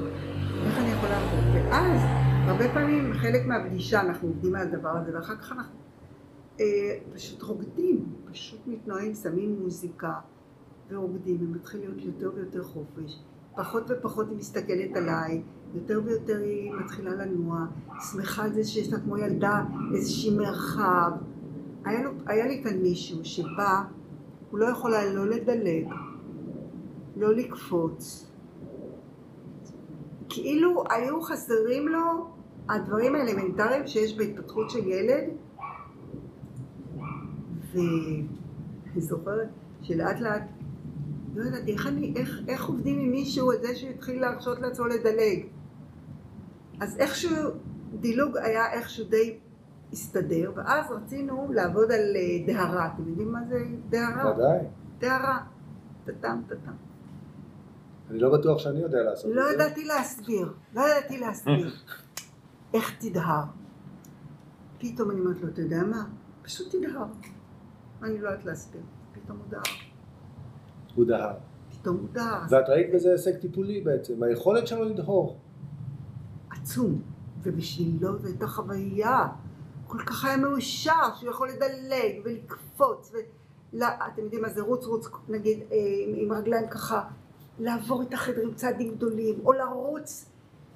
[0.67, 1.45] איך אני יכולה לעבוד?
[1.55, 2.01] ואז,
[2.49, 5.79] הרבה פעמים, חלק מהפגישה אנחנו עובדים על הדבר הזה, ואחר כך אנחנו
[6.61, 6.65] אה,
[7.15, 10.13] פשוט רוקדים, פשוט מתנועים, שמים מוזיקה
[10.91, 13.23] ורוקדים, ומתחיל להיות יותר ויותר חופש.
[13.57, 15.43] פחות ופחות היא מסתכלת עליי,
[15.75, 17.67] יותר ויותר היא מתחילה לנוע,
[18.13, 21.11] שמחה על זה שיש לה כמו ילדה איזושהי מרחב.
[21.89, 23.83] היה, לו, היה לי כאן מישהו שבא,
[24.51, 25.87] הוא לא יכול היה לא לדלג,
[27.17, 28.31] לא לקפוץ.
[30.29, 32.29] כאילו היו חסרים לו
[32.69, 35.25] הדברים האלמנטריים שיש בהתפתחות של ילד,
[37.73, 38.27] ואני
[38.97, 39.49] זוכרת
[39.83, 40.43] שלאט לאט,
[41.35, 45.47] לא ידעתי איך, אני, איך, איך עובדים עם מישהו את זה שהתחיל להרשות לעצמו לדלג.
[46.81, 47.51] אז איכשהו,
[48.01, 49.39] דילוג היה איכשהו די
[49.93, 52.91] הסתדר, ואז רצינו לעבוד על אה, דהרה.
[52.95, 54.35] אתם יודעים מה זה דהרה?
[54.35, 54.59] ודאי.
[54.99, 55.39] דהרה.
[56.05, 56.73] טאטם טאטם.
[58.11, 59.57] אני לא בטוח שאני יודע לעשות לא את זה.
[59.57, 61.75] לא ידעתי להסביר, לא ידעתי להסביר.
[62.75, 63.43] איך תדהר.
[64.79, 66.05] פתאום אני אומרת לו, אתה יודע מה?
[66.43, 67.05] פשוט תדהר.
[68.03, 68.83] אני לא יודעת להסביר.
[69.13, 69.63] פתאום הוא דהר.
[70.95, 71.35] הוא דהר.
[71.71, 72.43] פתאום הוא דהר.
[72.51, 75.39] ואת ראית בזה הישג טיפולי בעצם, היכולת שלו לדהור.
[76.51, 77.03] עצום.
[77.43, 79.29] ובשבילו זו הייתה חוויה.
[79.89, 83.13] כל כך היה מאושר שהוא יכול לדלג ולקפוץ.
[83.13, 83.17] ו...
[83.73, 85.77] לא, אתם יודעים מה זה רוץ רוץ, נגיד, אה,
[86.17, 87.03] עם רגליים ככה,
[87.59, 90.31] לעבור את החדר עם צעדים גדולים, או לרוץ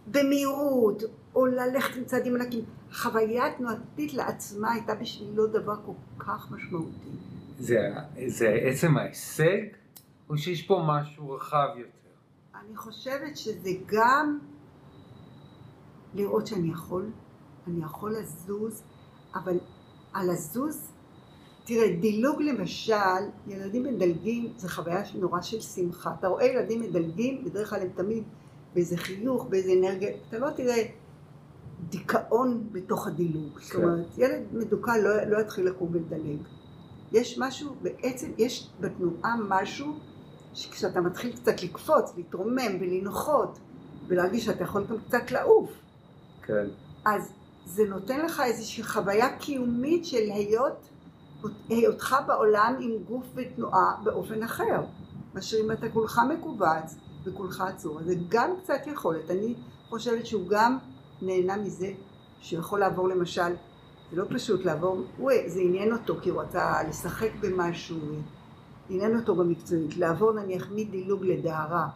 [0.07, 1.03] במהירות,
[1.35, 2.65] או ללכת עם צעדים ענקים.
[2.91, 7.11] החוויה התנועתית לעצמה הייתה בשבילו דבר כל כך משמעותי.
[7.59, 7.79] זה,
[8.27, 9.63] זה עצם ההישג,
[10.29, 11.93] או שיש פה משהו רחב יותר?
[12.55, 14.39] אני חושבת שזה גם
[16.15, 17.11] לראות שאני יכול,
[17.67, 18.83] אני יכול לזוז,
[19.35, 19.59] אבל
[20.13, 20.93] על לזוז,
[21.65, 22.95] תראה, דילוג למשל,
[23.47, 26.15] ילדים מדלגים, זה חוויה נורא של שמחה.
[26.19, 28.25] אתה רואה ילדים מדלגים, בדרך כלל הם תמיד
[28.75, 30.83] באיזה חיוך, באיזה אנרגיה, אתה לא תראה
[31.89, 33.59] דיכאון בתוך הדילוג.
[33.59, 33.65] כן.
[33.65, 36.39] זאת אומרת, ילד מדוכא לא, לא יתחיל לקום ולדלג.
[37.13, 39.93] יש משהו, בעצם יש בתנועה משהו
[40.55, 43.59] שכשאתה מתחיל קצת לקפוץ, להתרומם ולנחות
[44.09, 45.71] ולהרגיש שאתה יכול גם קצת לעוף.
[46.43, 46.67] כן.
[47.05, 47.33] אז
[47.67, 50.89] זה נותן לך איזושהי חוויה קיומית של היות,
[51.69, 54.81] היותך בעולם עם גוף ותנועה באופן אחר.
[55.35, 57.99] מאשר אם אתה כולך מכווץ וכולך עצור.
[58.03, 59.31] זה גם קצת יכולת.
[59.31, 59.55] אני
[59.89, 60.79] חושבת שהוא גם
[61.23, 61.93] נהנה מזה
[62.41, 63.55] שהוא יכול לעבור למשל,
[64.11, 67.99] זה לא פשוט לעבור, הוא, זה עניין אותו כי הוא רצה לשחק במשהו,
[68.91, 71.89] עניין אותו במקצועית, לעבור נניח מדילוג לדהרה,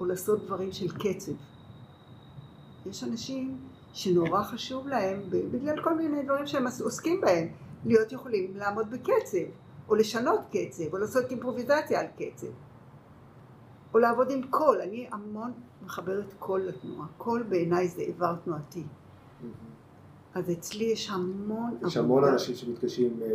[0.00, 1.32] או לעשות דברים של קצב.
[2.86, 3.58] יש אנשים
[3.94, 7.48] שנורא חשוב להם, בגלל כל מיני דברים שהם עוסקים בהם,
[7.84, 9.38] להיות יכולים לעמוד בקצב,
[9.88, 12.46] או לשנות קצב, או לעשות אימפרוביזציה על קצב,
[13.94, 14.80] או לעבוד עם קול.
[14.80, 15.52] אני המון
[15.84, 17.06] מחברת קול לתנועה.
[17.18, 18.82] קול בעיניי זה איבר תנועתי.
[20.34, 23.28] אז אצלי יש המון יש המון אנשים שמתקשים אה,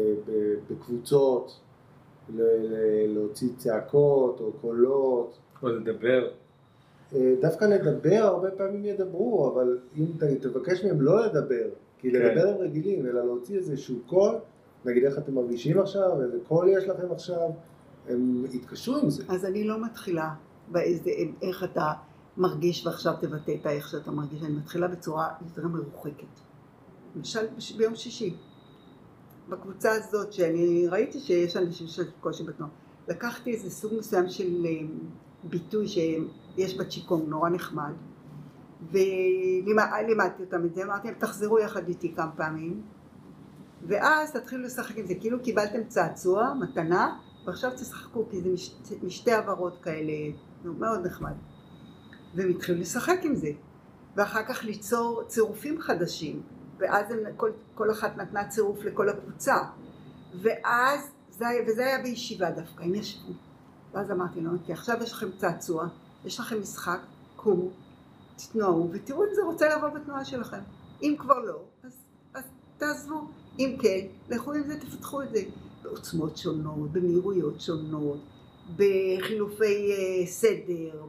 [0.70, 1.60] בקבוצות,
[3.08, 5.38] להוציא צעקות או קולות.
[5.64, 6.32] או לדבר.
[7.16, 10.06] אה, דווקא לדבר הרבה פעמים ידברו, אבל אם
[10.42, 12.18] תבקש מהם לא לדבר, כי כן.
[12.18, 14.36] לדבר הם רגילים, אלא להוציא איזשהו קול,
[14.86, 17.50] נגיד איך אתם מרגישים עכשיו, איזה קול יש לכם עכשיו,
[18.10, 19.24] הם יתקשרו עם זה.
[19.28, 20.30] אז אני לא מתחילה
[20.68, 21.94] באיזה, איך אתה
[22.38, 26.40] מרגיש ועכשיו תבטא את האיך שאתה מרגיש, אני מתחילה בצורה יותר מרוחקת.
[27.16, 27.48] למשל
[27.78, 28.36] ביום שישי,
[29.50, 32.72] בקבוצה הזאת שאני ראיתי שיש אנשים שיש קושי בתנועה,
[33.08, 34.72] לקחתי איזה סוג מסוים של אה,
[35.44, 37.94] ביטוי שיש בצ'יקונג, נורא נחמד,
[38.92, 42.82] ולימדתי אותם את זה, אמרתי להם תחזרו יחד איתי כמה פעמים,
[43.88, 49.32] ואז תתחילו לשחק עם זה, כאילו קיבלתם צעצוע, מתנה, ועכשיו תשחקו, כי זה מש, משתי
[49.32, 50.14] עברות כאלה,
[50.64, 51.34] מאוד נחמד.
[52.36, 53.50] והם התחילו לשחק עם זה,
[54.16, 56.42] ואחר כך ליצור צירופים חדשים,
[56.78, 59.56] ואז הם, כל, כל אחת נתנה צירוף לכל הקבוצה,
[60.42, 63.34] ואז, זה, וזה היה בישיבה דווקא, הם ישבו.
[63.94, 65.88] ואז אמרתי לו, כי עכשיו יש לכם צעצוע,
[66.26, 67.00] יש לכם משחק,
[67.36, 67.70] קומו,
[68.36, 70.60] תתנועו, ותראו אם זה רוצה לבוא בתנועה שלכם.
[71.02, 71.92] אם כבר לא, אז,
[72.34, 72.44] אז
[72.78, 73.22] תעזבו.
[73.60, 75.42] אם כן, לכו עם זה, תפתחו את זה.
[75.84, 78.20] בעוצמות שונות, במהירויות שונות,
[78.76, 81.06] בחילופי uh, סדר,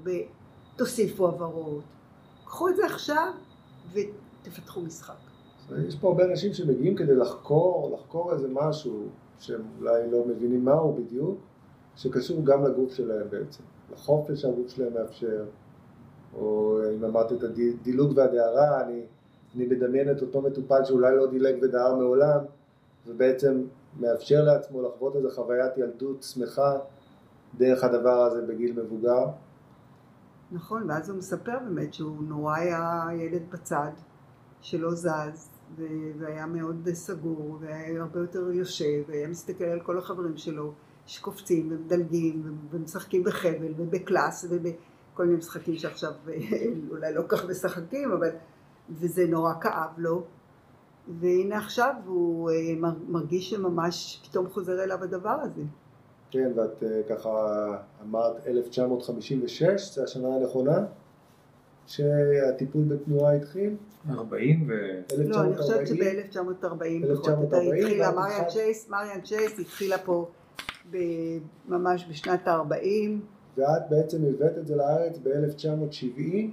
[0.76, 1.82] תוסיפו הבהרות.
[2.44, 3.32] קחו את זה עכשיו
[3.92, 5.14] ותפתחו משחק.
[5.88, 9.08] יש פה הרבה אנשים שמגיעים כדי לחקור, לחקור איזה משהו
[9.40, 11.38] שהם אולי לא מבינים מהו בדיוק,
[12.00, 15.44] שקשור גם לגוף שלהם בעצם, לחופש שהגוף שלהם מאפשר,
[16.34, 19.02] או אם אמרת את הדילוג והדהרה, אני,
[19.56, 22.38] אני מדמיין את אותו מטופל שאולי לא דילג ודהר מעולם,
[23.06, 23.62] ובעצם
[24.00, 26.78] מאפשר לעצמו לחוות איזו חוויית ילדות שמחה
[27.58, 29.26] דרך הדבר הזה בגיל מבוגר.
[30.52, 33.90] נכון, ואז הוא מספר באמת שהוא נורא היה ילד בצד,
[34.60, 35.50] שלא זז,
[36.18, 40.72] והיה מאוד סגור, והיה הרבה יותר יושב, והיה מסתכל על כל החברים שלו
[41.10, 46.12] שקופצים ומדלגים ומשחקים בחבל ובקלאס ובכל מיני משחקים שעכשיו
[46.90, 48.30] אולי לא כך משחקים, אבל...
[48.90, 50.22] וזה נורא כאב לו.
[51.20, 52.54] והנה עכשיו הוא אה,
[53.08, 55.62] מרגיש שממש פתאום חוזר אליו הדבר הזה.
[56.30, 57.30] כן, ואת אה, ככה
[58.02, 60.84] אמרת 1956, זו השנה הנכונה,
[61.86, 63.76] שהטיפול בתנועה התחיל?
[64.10, 64.72] 40 ו...
[65.18, 66.66] לא, אני חושבת שב-1940
[67.56, 70.28] התחילה, מריאן צ'ייס, מריאן צ'ייס התחילה פה
[71.68, 73.10] ממש בשנת ה-40.
[73.56, 76.50] ואת בעצם הבאת את זה לארץ ב-1970?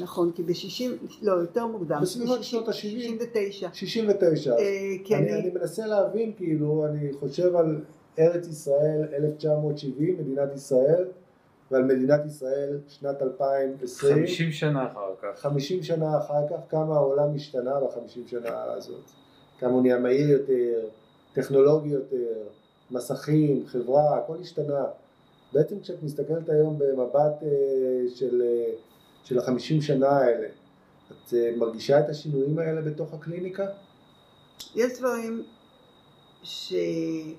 [0.00, 1.98] נכון, כי ב-60, לא, יותר מוקדם.
[2.02, 2.72] בסביבות שנות ה-70.
[2.72, 3.68] 69.
[3.72, 4.52] 69.
[4.52, 4.56] אה,
[5.04, 5.16] כן.
[5.16, 7.84] אני, אני מנסה להבין, כאילו, אני חושב על
[8.18, 11.04] ארץ ישראל 1970, מדינת ישראל,
[11.70, 14.14] ועל מדינת ישראל שנת 2020.
[14.14, 15.38] 50 שנה אחר כך.
[15.38, 19.04] 50 שנה אחר כך, כמה העולם השתנה ב-50 שנה הזאת.
[19.58, 20.88] כמה הוא נהיה מהיר יותר,
[21.36, 22.48] טכנולוגי יותר,
[22.90, 24.84] מסכים, חברה, הכל השתנה.
[25.52, 27.48] בעצם כשאת מסתכלת היום במבט אה,
[28.14, 28.42] של...
[28.42, 28.72] אה,
[29.24, 30.48] של החמישים שנה האלה.
[31.10, 33.66] את אה, מרגישה את השינויים האלה בתוך הקליניקה?
[34.74, 35.44] יש דברים
[36.42, 37.34] שאני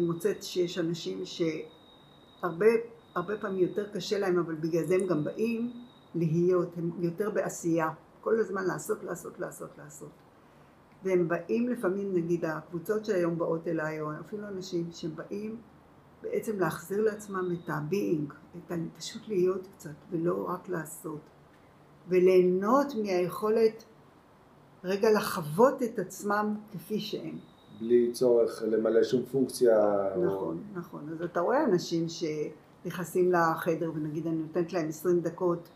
[0.00, 2.66] מוצאת שיש אנשים שהרבה
[3.14, 5.72] הרבה פעמים יותר קשה להם, אבל בגלל זה הם גם באים
[6.14, 7.88] להיות, הם יותר בעשייה.
[8.20, 10.27] כל הזמן לעשות, לעשות, לעשות, לעשות.
[11.02, 15.56] והם באים לפעמים, נגיד הקבוצות שהיום באות אליי, או אפילו אנשים שבאים
[16.22, 18.72] בעצם להחזיר לעצמם את ה-being, את.
[18.98, 21.20] פשוט להיות קצת, ולא רק לעשות.
[22.08, 23.84] וליהנות מהיכולת
[24.84, 27.38] רגע לחוות את עצמם כפי שהם.
[27.80, 29.76] בלי צורך למלא שום פונקציה.
[30.16, 30.80] נכון, או...
[30.80, 31.08] נכון.
[31.12, 35.68] אז אתה רואה אנשים שנכנסים לחדר ונגיד אני נותנת להם 20 דקות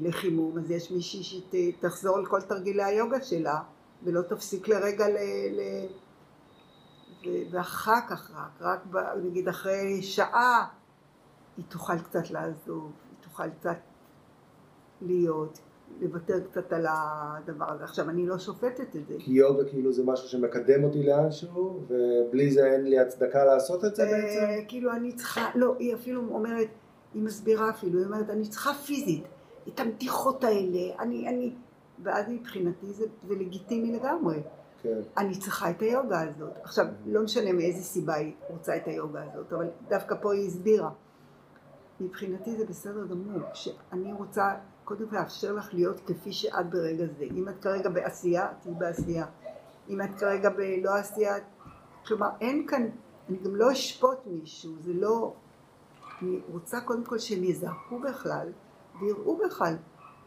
[0.00, 3.58] לחימום, אז יש מישהי שתחזור על כל תרגילי היוגה שלה
[4.04, 5.16] ולא תפסיק לרגע ל...
[5.52, 5.86] ל...
[7.50, 8.80] ואחר כך רק, רק
[9.22, 10.66] נגיד אחרי שעה
[11.56, 13.76] היא תוכל קצת לעזוב, היא תוכל קצת
[15.02, 15.58] להיות,
[16.00, 17.84] לוותר קצת על הדבר הזה.
[17.84, 19.14] עכשיו, אני לא שופטת את זה.
[19.18, 23.96] כי יוגה כאילו זה משהו שמקדם אותי לאנשהו, ובלי זה אין לי הצדקה לעשות את
[23.96, 24.68] זה אה, בעצם?
[24.68, 26.68] כאילו אני צריכה, לא, היא אפילו אומרת,
[27.14, 29.24] היא מסבירה אפילו, היא אומרת, אני צריכה פיזית,
[29.68, 31.54] את המתיחות האלה, אני, אני,
[32.02, 34.42] ואז מבחינתי זה, זה לגיטימי לגמרי.
[34.82, 34.98] כן.
[35.16, 36.52] אני צריכה את היוגה הזאת.
[36.62, 40.90] עכשיו, לא משנה מאיזה סיבה היא רוצה את היוגה הזאת, אבל דווקא פה היא הסבירה.
[42.00, 44.54] מבחינתי זה בסדר גמור, שאני רוצה
[44.84, 47.24] קודם לאפשר לך להיות כפי שאת ברגע זה.
[47.24, 49.26] אם את כרגע בעשייה, תהיי בעשייה.
[49.88, 51.34] אם את כרגע בלא עשייה,
[52.06, 52.88] כלומר אין כאן,
[53.28, 55.34] אני גם לא אשפוט מישהו, זה לא...
[56.22, 58.48] אני רוצה קודם כל שהם יזרקו בכלל,
[59.00, 59.74] ויראו בכלל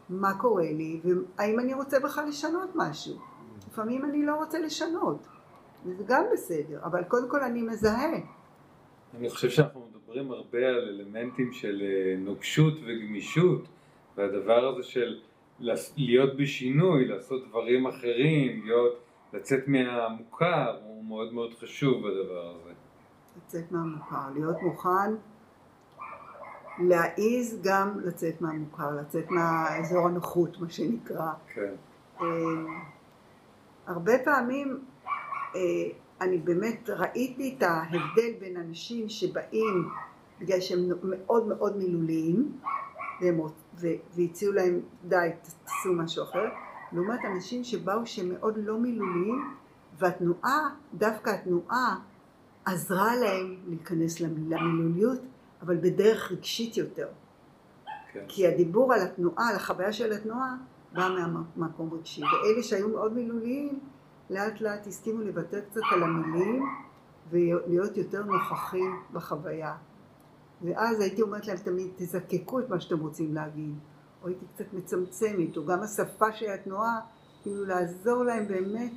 [0.08, 3.18] מה קורה לי, והאם אני רוצה בכלל לשנות משהו.
[3.68, 5.26] לפעמים אני לא רוצה לשנות,
[5.84, 8.12] וזה גם בסדר, אבל קודם כל אני מזהה.
[9.18, 13.68] אני חושב שאנחנו מדברים הרבה על אלמנטים של אה, נוקשות וגמישות,
[14.16, 15.20] והדבר הזה של
[15.96, 18.98] להיות בשינוי, לעשות דברים אחרים, להיות,
[19.32, 22.72] לצאת מהמוכר, הוא מאוד מאוד חשוב בדבר הזה.
[23.36, 25.14] לצאת מהמוכר, להיות מוכן
[26.78, 31.32] להעיז גם לצאת מהמוכר, לצאת מהאזור הנוחות, מה שנקרא.
[31.54, 31.74] כן.
[32.20, 32.26] אה,
[33.86, 34.78] הרבה פעמים
[35.54, 35.60] אה,
[36.20, 39.88] אני באמת ראיתי את ההבדל בין אנשים שבאים
[40.40, 42.58] בגלל שהם מאוד מאוד מילוליים
[44.14, 46.48] והציעו להם די תעשו משהו אחר
[46.92, 49.54] לעומת אנשים שבאו שהם מאוד לא מילוליים
[49.98, 51.96] והתנועה, דווקא התנועה
[52.64, 55.20] עזרה להם להיכנס למילוליות
[55.62, 57.08] אבל בדרך רגשית יותר
[58.12, 58.24] כן.
[58.28, 60.56] כי הדיבור על התנועה, על החוויה של התנועה
[60.92, 61.08] בא
[61.56, 63.80] מהמקום רגשי ואלה שהיו מאוד מילוליים
[64.30, 66.62] לאט לאט הסכימו לוותר קצת על המילים
[67.30, 69.74] ולהיות יותר נוכחים בחוויה.
[70.62, 73.74] ואז הייתי אומרת להם תמיד, תזקקו את מה שאתם רוצים להגיד,
[74.22, 77.00] או הייתי קצת מצמצמת, או גם השפה של התנועה,
[77.42, 78.92] כאילו לעזור להם באמת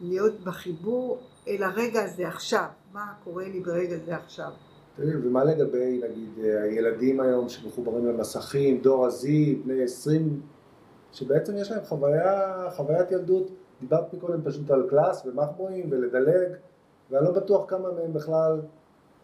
[0.00, 4.50] להיות בחיבור אל הרגע הזה עכשיו, מה קורה לי ברגע זה עכשיו.
[4.98, 9.26] ומה לגבי, נגיד, הילדים היום שמחוברים למסכים, דור ה-Z,
[9.64, 10.40] בני 20,
[11.12, 16.52] שבעצם יש להם חוויה, חוויית ילדות דיברת מקודם פשוט על קלאס ומחבואים ולדלג,
[17.10, 18.60] ואני לא בטוח כמה מהם בכלל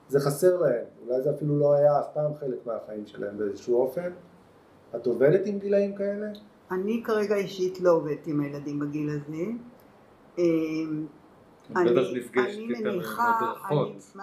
[0.09, 4.11] זה חסר להם, אולי זה אפילו לא היה אף פעם חלק מהחיים שלהם באיזשהו אופן.
[4.97, 6.27] את עובדת עם גילאים כאלה?
[6.71, 9.43] אני כרגע אישית לא עובדת עם הילדים בגיל הזה.
[10.39, 11.07] אמ,
[11.71, 14.15] בטח נפגשת איתם מדרכות.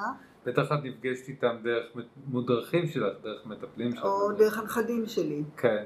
[0.47, 1.85] בטח את נפגשת איתם דרך
[2.27, 4.03] מודרכים שלך, דרך מטפלים שלך.
[4.03, 5.43] או דרך הנכדים שלי.
[5.57, 5.83] כן.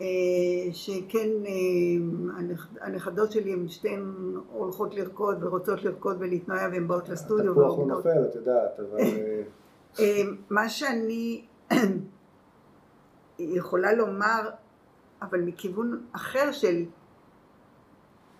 [0.00, 0.06] אה,
[0.72, 2.42] שכן אה,
[2.80, 4.12] הנכדות שלי הן שתיהן
[4.52, 7.50] הולכות לרקוד ורוצות לרקוד ולהתנועע והן באות לסטודיו.
[7.50, 8.98] התפוח הוא נופל, את יודעת, אבל...
[9.98, 11.44] אה, מה שאני
[13.38, 14.50] יכולה לומר,
[15.22, 16.84] אבל מכיוון אחר של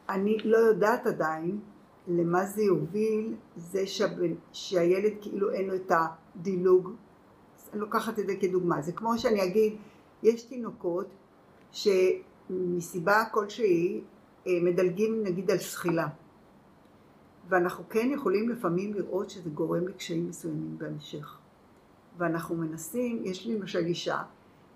[0.08, 1.60] אני לא יודעת עדיין
[2.16, 6.90] למה זה יוביל, זה שהבן, שהילד כאילו אין לו את הדילוג.
[7.72, 8.82] אני לוקחת את זה כדוגמה.
[8.82, 9.76] זה כמו שאני אגיד,
[10.22, 11.06] יש תינוקות
[11.72, 14.00] שמסיבה כלשהי
[14.46, 16.08] אה, מדלגים נגיד על זחילה
[17.48, 21.38] ואנחנו כן יכולים לפעמים לראות שזה גורם לקשיים מסוימים בהמשך
[22.18, 24.22] ואנחנו מנסים, יש לי למשל אישה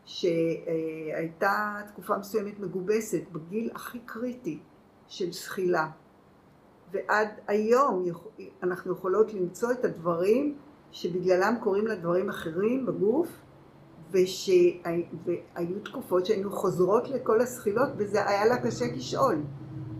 [0.04, 4.58] שהייתה תקופה מסוימת מגובסת בגיל הכי קריטי
[5.08, 5.90] של זחילה
[6.92, 8.04] ועד היום
[8.62, 10.56] אנחנו יכולות למצוא את הדברים
[10.90, 13.28] שבגללם קורים לה דברים אחרים בגוף
[14.10, 19.42] ושהיו תקופות שהיינו חוזרות לכל הזחילות וזה היה לה קשה כשאול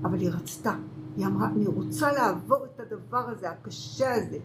[0.03, 0.75] אבל היא רצתה,
[1.17, 4.39] היא אמרה אני רוצה לעבור את הדבר הזה הקשה הזה.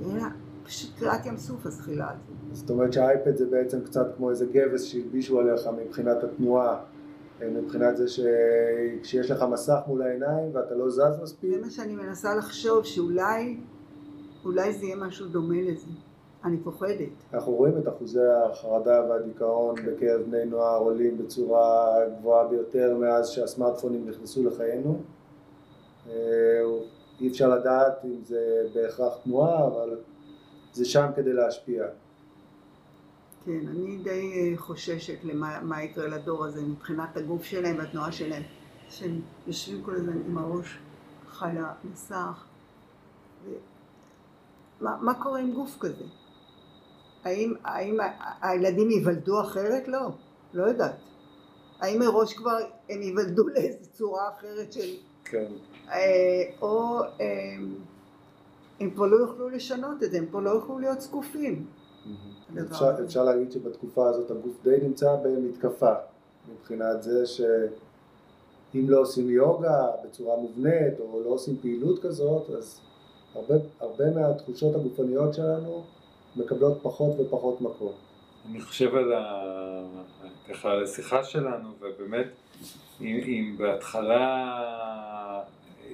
[0.00, 0.28] זה היה
[0.64, 4.82] פשוט קריאת ים סוף הזחילה הזו זאת אומרת שהאייפד זה בעצם קצת כמו איזה גבס
[4.82, 6.76] שהלבישו עליך מבחינת התנועה
[7.50, 12.34] מבחינת זה שכשיש לך מסך מול העיניים ואתה לא זז מספיק זה מה שאני מנסה
[12.34, 13.56] לחשוב שאולי
[14.44, 15.86] אולי זה יהיה משהו דומה לזה
[16.44, 17.08] אני פוחדת.
[17.34, 24.08] אנחנו רואים את אחוזי החרדה והדיכאון בקרב בני נוער עולים בצורה גבוהה ביותר מאז שהסמארטפונים
[24.08, 25.00] נכנסו לחיינו.
[26.10, 26.14] אה,
[27.20, 29.98] אי אפשר לדעת אם זה בהכרח תנועה, אבל
[30.72, 31.84] זה שם כדי להשפיע.
[33.44, 38.42] כן, אני די אה, חוששת למה יקרה לדור הזה מבחינת הגוף שלהם והתנועה שלהם,
[38.88, 40.78] שהם יושבים כל הזמן עם הראש
[41.28, 42.44] חי המסך.
[43.44, 43.50] ו...
[44.80, 46.04] מה, מה קורה עם גוף כזה?
[47.24, 47.98] האם, האם
[48.42, 49.88] הילדים ייוולדו אחרת?
[49.88, 50.10] לא,
[50.54, 50.96] לא יודעת.
[51.80, 52.58] האם מראש כבר
[52.90, 54.94] הם ייוולדו לאיזו צורה אחרת של...
[55.24, 55.52] כן.
[55.88, 57.26] אה, או אה,
[58.80, 61.66] הם כבר לא יוכלו לשנות את זה, הם כבר לא יוכלו להיות זקופים.
[62.70, 65.94] אפשר, אפשר להגיד שבתקופה הזאת הגוף די נמצא במתקפה
[66.52, 72.80] מבחינת זה שאם לא עושים יוגה בצורה מובנית או לא עושים פעילות כזאת אז
[73.34, 75.84] הרבה, הרבה מהתחושות הגופניות שלנו
[76.36, 77.92] מקבלות פחות ופחות מקום.
[78.50, 79.44] אני חושב על, ה...
[80.48, 82.26] ככה, על השיחה שלנו, ובאמת,
[83.00, 84.60] אם, אם בהתחלה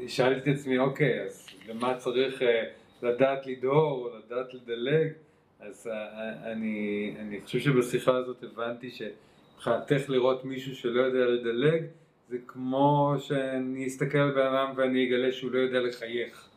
[0.06, 2.62] שאלתי את עצמי, אוקיי, אז למה צריך אה,
[3.02, 5.12] לדעת לדהור או לדעת לדלג?
[5.60, 11.82] אז אה, אני, אני חושב שבשיחה הזאת הבנתי שמבחינתך לראות מישהו שלא יודע לדלג,
[12.28, 16.48] זה כמו שאני אסתכל על בן אדם ואני אגלה שהוא לא יודע לחייך.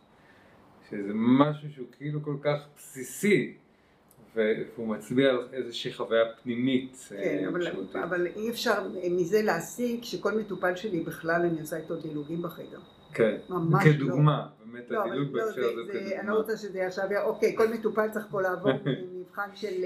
[0.90, 3.54] שזה משהו שהוא כאילו כל כך בסיסי,
[4.36, 7.06] והוא מצביע על איזושהי חוויה פנימית.
[7.10, 7.68] כן, אה, אבל,
[8.04, 12.80] אבל אי אפשר מזה להסיק שכל מטופל שלי בכלל אני עושה איתו דילוגים בחדר.
[13.14, 14.66] כן, ממש כדוגמה, לא.
[14.72, 16.20] באמת לא, הדילוג לא, בהקשר הזה כדוגמה.
[16.20, 18.72] אני לא רוצה שזה עכשיו, אוקיי, כל מטופל צריך פה לעבור
[19.16, 19.84] מבחן של...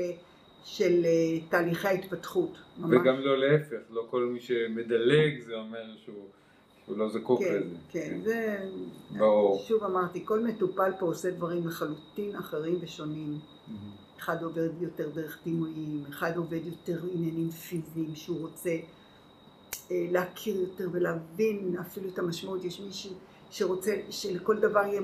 [0.68, 2.58] של אה, תהליכי ההתפתחות.
[2.78, 2.98] ממש.
[3.02, 6.28] וגם לא להפך, לא כל מי שמדלג זה אומר שהוא,
[6.86, 7.76] שהוא לא זקוק כן, לזה.
[7.90, 8.70] כן, כן, זה...
[9.18, 9.60] ברור.
[9.68, 13.40] שוב אמרתי, כל מטופל פה עושה דברים לחלוטין אחרים ושונים.
[14.20, 18.80] אחד עובד יותר דרך דימויים, אחד עובד יותר עניינים פיזיים שהוא רוצה אה,
[19.92, 22.64] להכיר יותר ולהבין אפילו את המשמעות.
[22.64, 23.12] יש מישהו
[23.50, 25.02] שרוצה שלכל דבר יהיה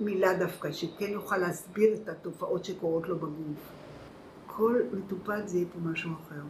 [0.00, 3.72] מילה דווקא, שכן יוכל להסביר את התופעות שקורות לו בגוף.
[4.46, 6.42] כל מטופל זה יהיה פה משהו אחר.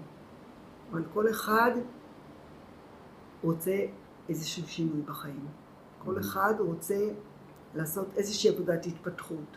[0.93, 1.71] אבל כל אחד
[3.43, 3.77] רוצה
[4.29, 5.47] איזשהו שינוי בחיים.
[6.05, 6.21] כל mm-hmm.
[6.21, 7.09] אחד רוצה
[7.75, 9.57] לעשות איזושהי עבודת התפתחות.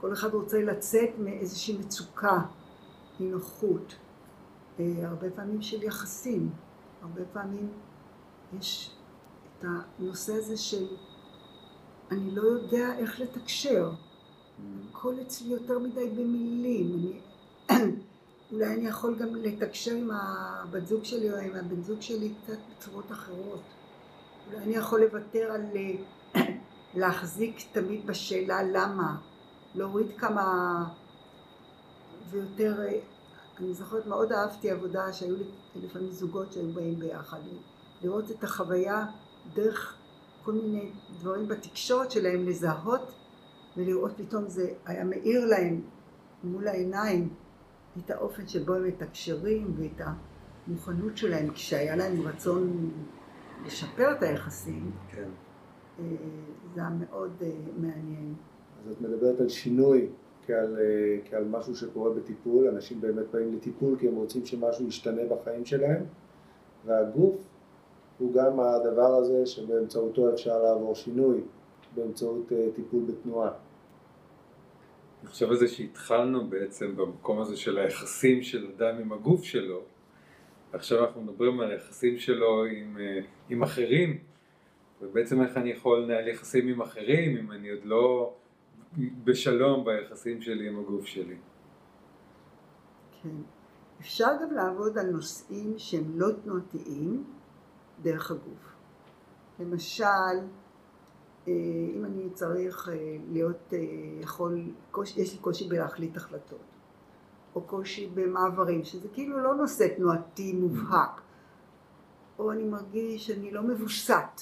[0.00, 2.42] כל אחד רוצה לצאת מאיזושהי מצוקה,
[3.20, 3.94] מנוחות.
[4.80, 6.50] אה, הרבה פעמים של יחסים.
[7.04, 7.72] הרבה פעמים
[8.58, 8.90] יש
[9.58, 10.86] את הנושא הזה של
[12.10, 13.90] אני לא יודע איך לתקשר.
[14.90, 17.20] הכל אצלי יותר מדי במילים.
[17.70, 17.92] אני
[18.52, 22.58] אולי אני יכול גם לתקשר עם הבת זוג שלי או עם הבן זוג שלי קצת
[22.70, 23.62] בצורות אחרות.
[24.46, 25.62] אולי אני יכול לוותר על
[27.00, 29.16] להחזיק תמיד בשאלה למה,
[29.74, 30.44] להוריד כמה
[32.30, 32.98] ויותר, אה,
[33.58, 35.44] אני זוכרת מאוד אהבתי עבודה שהיו לי
[35.76, 37.38] לפעמים זוגות שהיו באים ביחד,
[38.02, 39.06] לראות את החוויה
[39.54, 39.96] דרך
[40.44, 43.12] כל מיני דברים בתקשורת שלהם, לזהות
[43.76, 45.80] ולראות פתאום זה היה מאיר להם
[46.44, 47.34] מול העיניים
[47.98, 50.06] את האופן שבו הם מתקשרים ואת
[50.66, 52.90] המוכנות שלהם כשהיה להם רצון
[53.66, 55.28] לשפר את היחסים, כן.
[55.98, 56.04] אה,
[56.74, 58.34] זה היה מאוד אה, מעניין.
[58.84, 60.08] אז את מדברת על שינוי
[60.46, 65.22] כעל, אה, כעל משהו שקורה בטיפול, אנשים באמת באים לטיפול כי הם רוצים שמשהו ישתנה
[65.24, 66.04] בחיים שלהם,
[66.84, 67.36] והגוף
[68.18, 71.40] הוא גם הדבר הזה שבאמצעותו אפשר לעבור שינוי,
[71.94, 73.50] באמצעות טיפול בתנועה.
[75.24, 79.80] אני חושב על זה שהתחלנו בעצם במקום הזה של היחסים של אדם עם הגוף שלו,
[80.72, 84.18] ועכשיו אנחנו מדברים על היחסים שלו עם, אה, עם אחרים,
[85.02, 88.34] ובעצם איך אני יכול לנהל יחסים עם אחרים אם אני עוד לא
[89.24, 91.36] בשלום ביחסים שלי עם הגוף שלי.
[93.22, 93.36] כן.
[94.00, 97.24] אפשר גם לעבוד על נושאים שהם לא תנועתיים
[98.02, 98.74] דרך הגוף.
[99.60, 100.04] למשל,
[101.48, 101.52] אה,
[101.96, 103.78] אם אני צריך אה, להיות אה,
[104.20, 104.70] יכול,
[105.16, 106.64] יש לי קושי בלהחליט החלטות,
[107.54, 111.20] או קושי במעברים, שזה כאילו לא נושא תנועתי מובהק,
[112.38, 114.40] או אני מרגיש שאני לא מבוסת,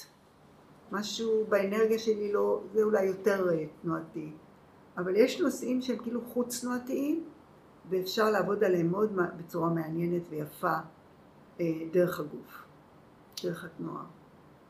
[0.91, 3.49] משהו באנרגיה שלי לא, זה אולי יותר
[3.81, 4.31] תנועתי,
[4.97, 7.23] אבל יש נושאים שהם כאילו חוץ תנועתיים,
[7.89, 10.73] ואפשר לעבוד עליהם מאוד בצורה מעניינת ויפה
[11.91, 12.63] דרך הגוף,
[13.43, 14.03] דרך התנועה.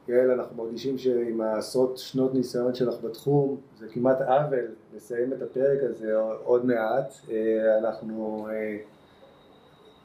[0.07, 5.79] יעל, אנחנו מרגישים שעם העשרות שנות ניסיון שלך בתחום, זה כמעט עוול לסיים את הפרק
[5.83, 7.13] הזה עוד מעט.
[7.31, 8.77] אה, אנחנו, אה,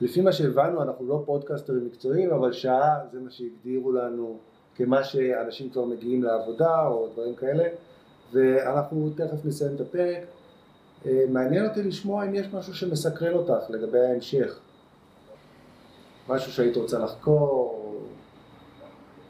[0.00, 4.38] לפי מה שהבנו, אנחנו לא פודקאסטרים מקצועיים, אבל שעה זה מה שהגדירו לנו
[4.74, 7.68] כמה שאנשים כבר מגיעים לעבודה או דברים כאלה,
[8.32, 10.22] ואנחנו תכף נסיים את הפרק.
[11.06, 14.58] אה, מעניין אותי לשמוע אם יש משהו שמסקרן אותך לגבי ההמשך.
[16.28, 18.04] משהו שהיית רוצה לחקור,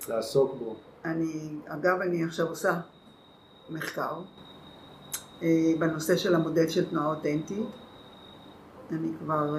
[0.09, 0.77] לעסוק בו.
[1.05, 2.81] אני, אגב, אני עכשיו עושה
[3.71, 4.21] מחקר
[5.43, 7.67] אה, בנושא של המודל של תנועה אותנטית.
[8.93, 9.57] אני כבר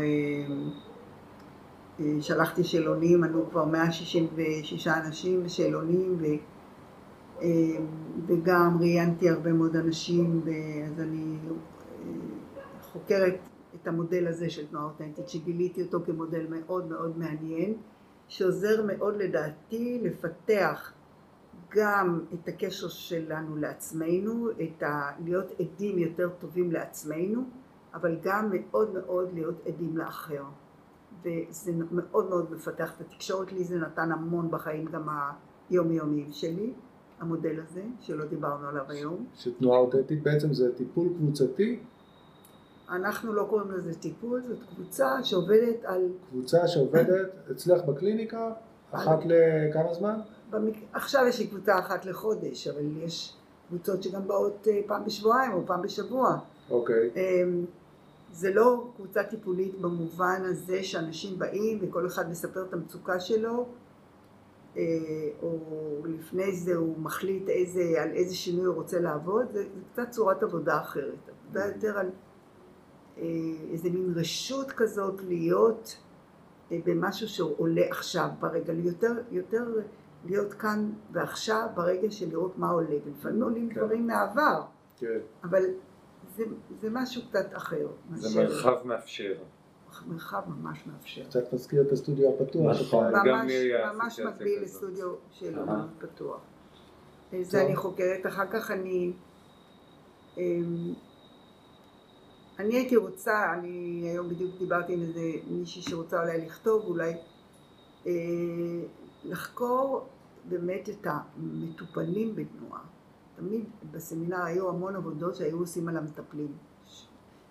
[2.00, 6.26] אה, שלחתי שאלונים, ענו כבר 166 אנשים בשאלונים, ו,
[8.28, 10.42] וגם ראיינתי הרבה מאוד אנשים,
[10.88, 11.38] אז אני
[12.82, 13.40] חוקרת
[13.76, 17.74] את המודל הזה של תנועה אותנטית, שגיליתי אותו כמודל מאוד מאוד מעניין.
[18.28, 20.94] שעוזר מאוד לדעתי לפתח
[21.70, 25.12] גם את הקשר שלנו לעצמנו, את ה...
[25.24, 27.44] להיות עדים יותר טובים לעצמנו,
[27.94, 30.44] אבל גם מאוד מאוד להיות עדים לאחר.
[31.24, 35.08] וזה מאוד מאוד מפתח את התקשורת, לי זה נתן המון בחיים גם
[35.70, 36.74] היומיומיים שלי,
[37.20, 39.26] המודל הזה, שלא דיברנו עליו היום.
[39.36, 41.80] שתנועה אותנטית בעצם זה טיפול קבוצתי
[42.92, 46.08] אנחנו לא קוראים לזה טיפול, זאת קבוצה שעובדת על...
[46.30, 48.52] קבוצה שעובדת אצלך בקליניקה,
[48.92, 50.20] אחת לכמה זמן?
[50.50, 50.74] במק...
[50.94, 53.34] עכשיו יש לי קבוצה אחת לחודש, אבל יש
[53.68, 56.38] קבוצות שגם באות אה, פעם בשבועיים או פעם בשבוע.
[56.70, 57.10] אוקיי.
[57.16, 57.66] אמ,
[58.32, 63.66] זה לא קבוצה טיפולית במובן הזה שאנשים באים וכל אחד מספר את המצוקה שלו,
[65.42, 65.58] או
[66.06, 70.44] לפני זה הוא מחליט איזה, על איזה שינוי הוא רוצה לעבוד, זה, זה קצת צורת
[70.44, 71.30] עבודה אחרת.
[71.46, 72.10] עבודה יותר על
[73.18, 73.24] אה,
[73.72, 75.98] איזה מין רשות כזאת להיות
[76.72, 79.64] אה, במשהו שעולה עכשיו ברגע, יותר, יותר
[80.26, 83.76] להיות כאן ועכשיו ברגע של לראות מה עולה, ולפעמים עולים כן.
[83.76, 84.62] דברים מהעבר,
[84.98, 85.20] כן.
[85.44, 85.64] אבל
[86.36, 86.44] זה,
[86.82, 87.88] זה משהו קצת אחר.
[88.14, 89.34] זה מאשר- מרחב מאפשר.
[90.08, 91.24] מרחב ממש מאפשר.
[91.26, 92.82] קצת מזכיר את הסטודיו הפתוח.
[92.82, 93.06] נכון.
[93.14, 93.52] ממש,
[93.96, 94.64] ממש מקביל.
[94.64, 95.60] לסטודיו של
[96.00, 96.42] פתוח.
[97.42, 99.14] זה אני חוקרת, אחר כך אני...
[100.38, 100.94] אמ,
[102.60, 107.14] אני הייתי רוצה, אני היום בדיוק דיברתי עם איזה מישהי שרוצה אולי לכתוב, אולי
[108.08, 108.12] אה,
[109.24, 110.08] לחקור
[110.46, 112.82] באמת את המטופלים בתנועה.
[113.36, 116.54] תמיד בסמינר היו המון עבודות שהיו עושים על המטפלים.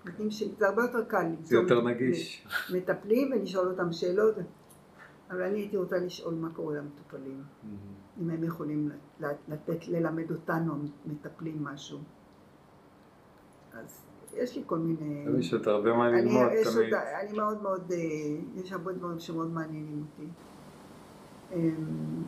[0.08, 2.46] נותנים ש- זה הרבה יותר קל זה למצוא יותר מט- נגיש.
[2.74, 4.34] מטפלים ולשאול אותם שאלות,
[5.30, 7.42] אבל אני הייתי רוצה לשאול מה קורה למטופלים,
[8.20, 8.90] אם הם יכולים
[9.48, 10.74] לתת, ללמד אותנו
[11.06, 11.98] המטפלים משהו.
[13.72, 14.04] אז
[14.36, 15.26] יש לי כל מיני...
[15.38, 16.94] יש עוד הרבה מה ללמוד תמיד.
[16.94, 17.96] אני מאוד מאוד, אה,
[18.62, 20.28] יש הרבה דברים שמאוד מעניינים אותי.
[21.52, 21.74] אמ,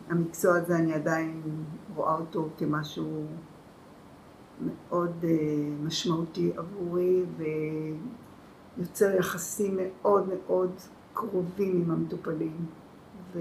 [0.09, 1.43] המקצוע הזה אני עדיין
[1.95, 3.27] רואה אותו כמשהו
[4.61, 5.31] מאוד אה,
[5.83, 7.23] משמעותי עבורי
[8.77, 10.71] ויוצר יחסים מאוד מאוד
[11.15, 12.67] קרובים עם המטופלים
[13.33, 13.41] ו...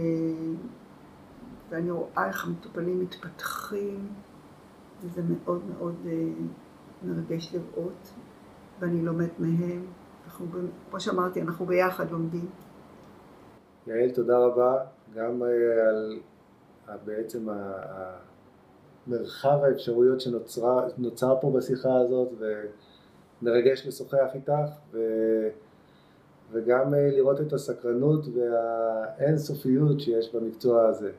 [1.70, 4.08] ואני רואה איך המטופלים מתפתחים
[5.02, 6.12] וזה מאוד מאוד אה,
[7.04, 8.14] מרגש לראות
[8.80, 9.86] ואני לומדת מהם.
[10.26, 10.46] אנחנו,
[10.90, 12.46] כמו שאמרתי, אנחנו ביחד לומדים.
[13.88, 14.76] יעל, תודה רבה,
[15.16, 15.90] גם אה,
[16.88, 17.48] על בעצם
[19.08, 22.30] מרחב האפשרויות שנוצר פה בשיחה הזאת,
[23.42, 25.00] ומרגש לשוחח איתך, ו...
[26.52, 31.12] וגם אה, לראות את הסקרנות והאינסופיות שיש במקצוע הזה.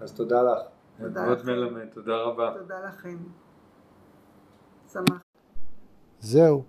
[0.00, 0.58] אז תודה לך.
[0.98, 1.38] תודה מאוד.
[1.44, 2.54] מלמד, תודה רבה.
[2.58, 3.16] תודה לכם.
[4.92, 5.22] שמח.
[6.20, 6.62] זהו,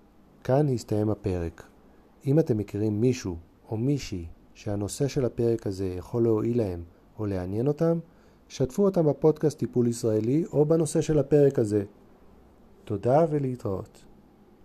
[0.43, 1.63] כאן הסתיים הפרק.
[2.25, 3.37] אם אתם מכירים מישהו
[3.69, 6.83] או מישהי שהנושא של הפרק הזה יכול להועיל להם
[7.19, 7.99] או לעניין אותם,
[8.51, 11.83] שתפו אותם בפודקאסט טיפול ישראלי או בנושא של הפרק הזה.
[12.85, 14.10] תודה ולהתראות.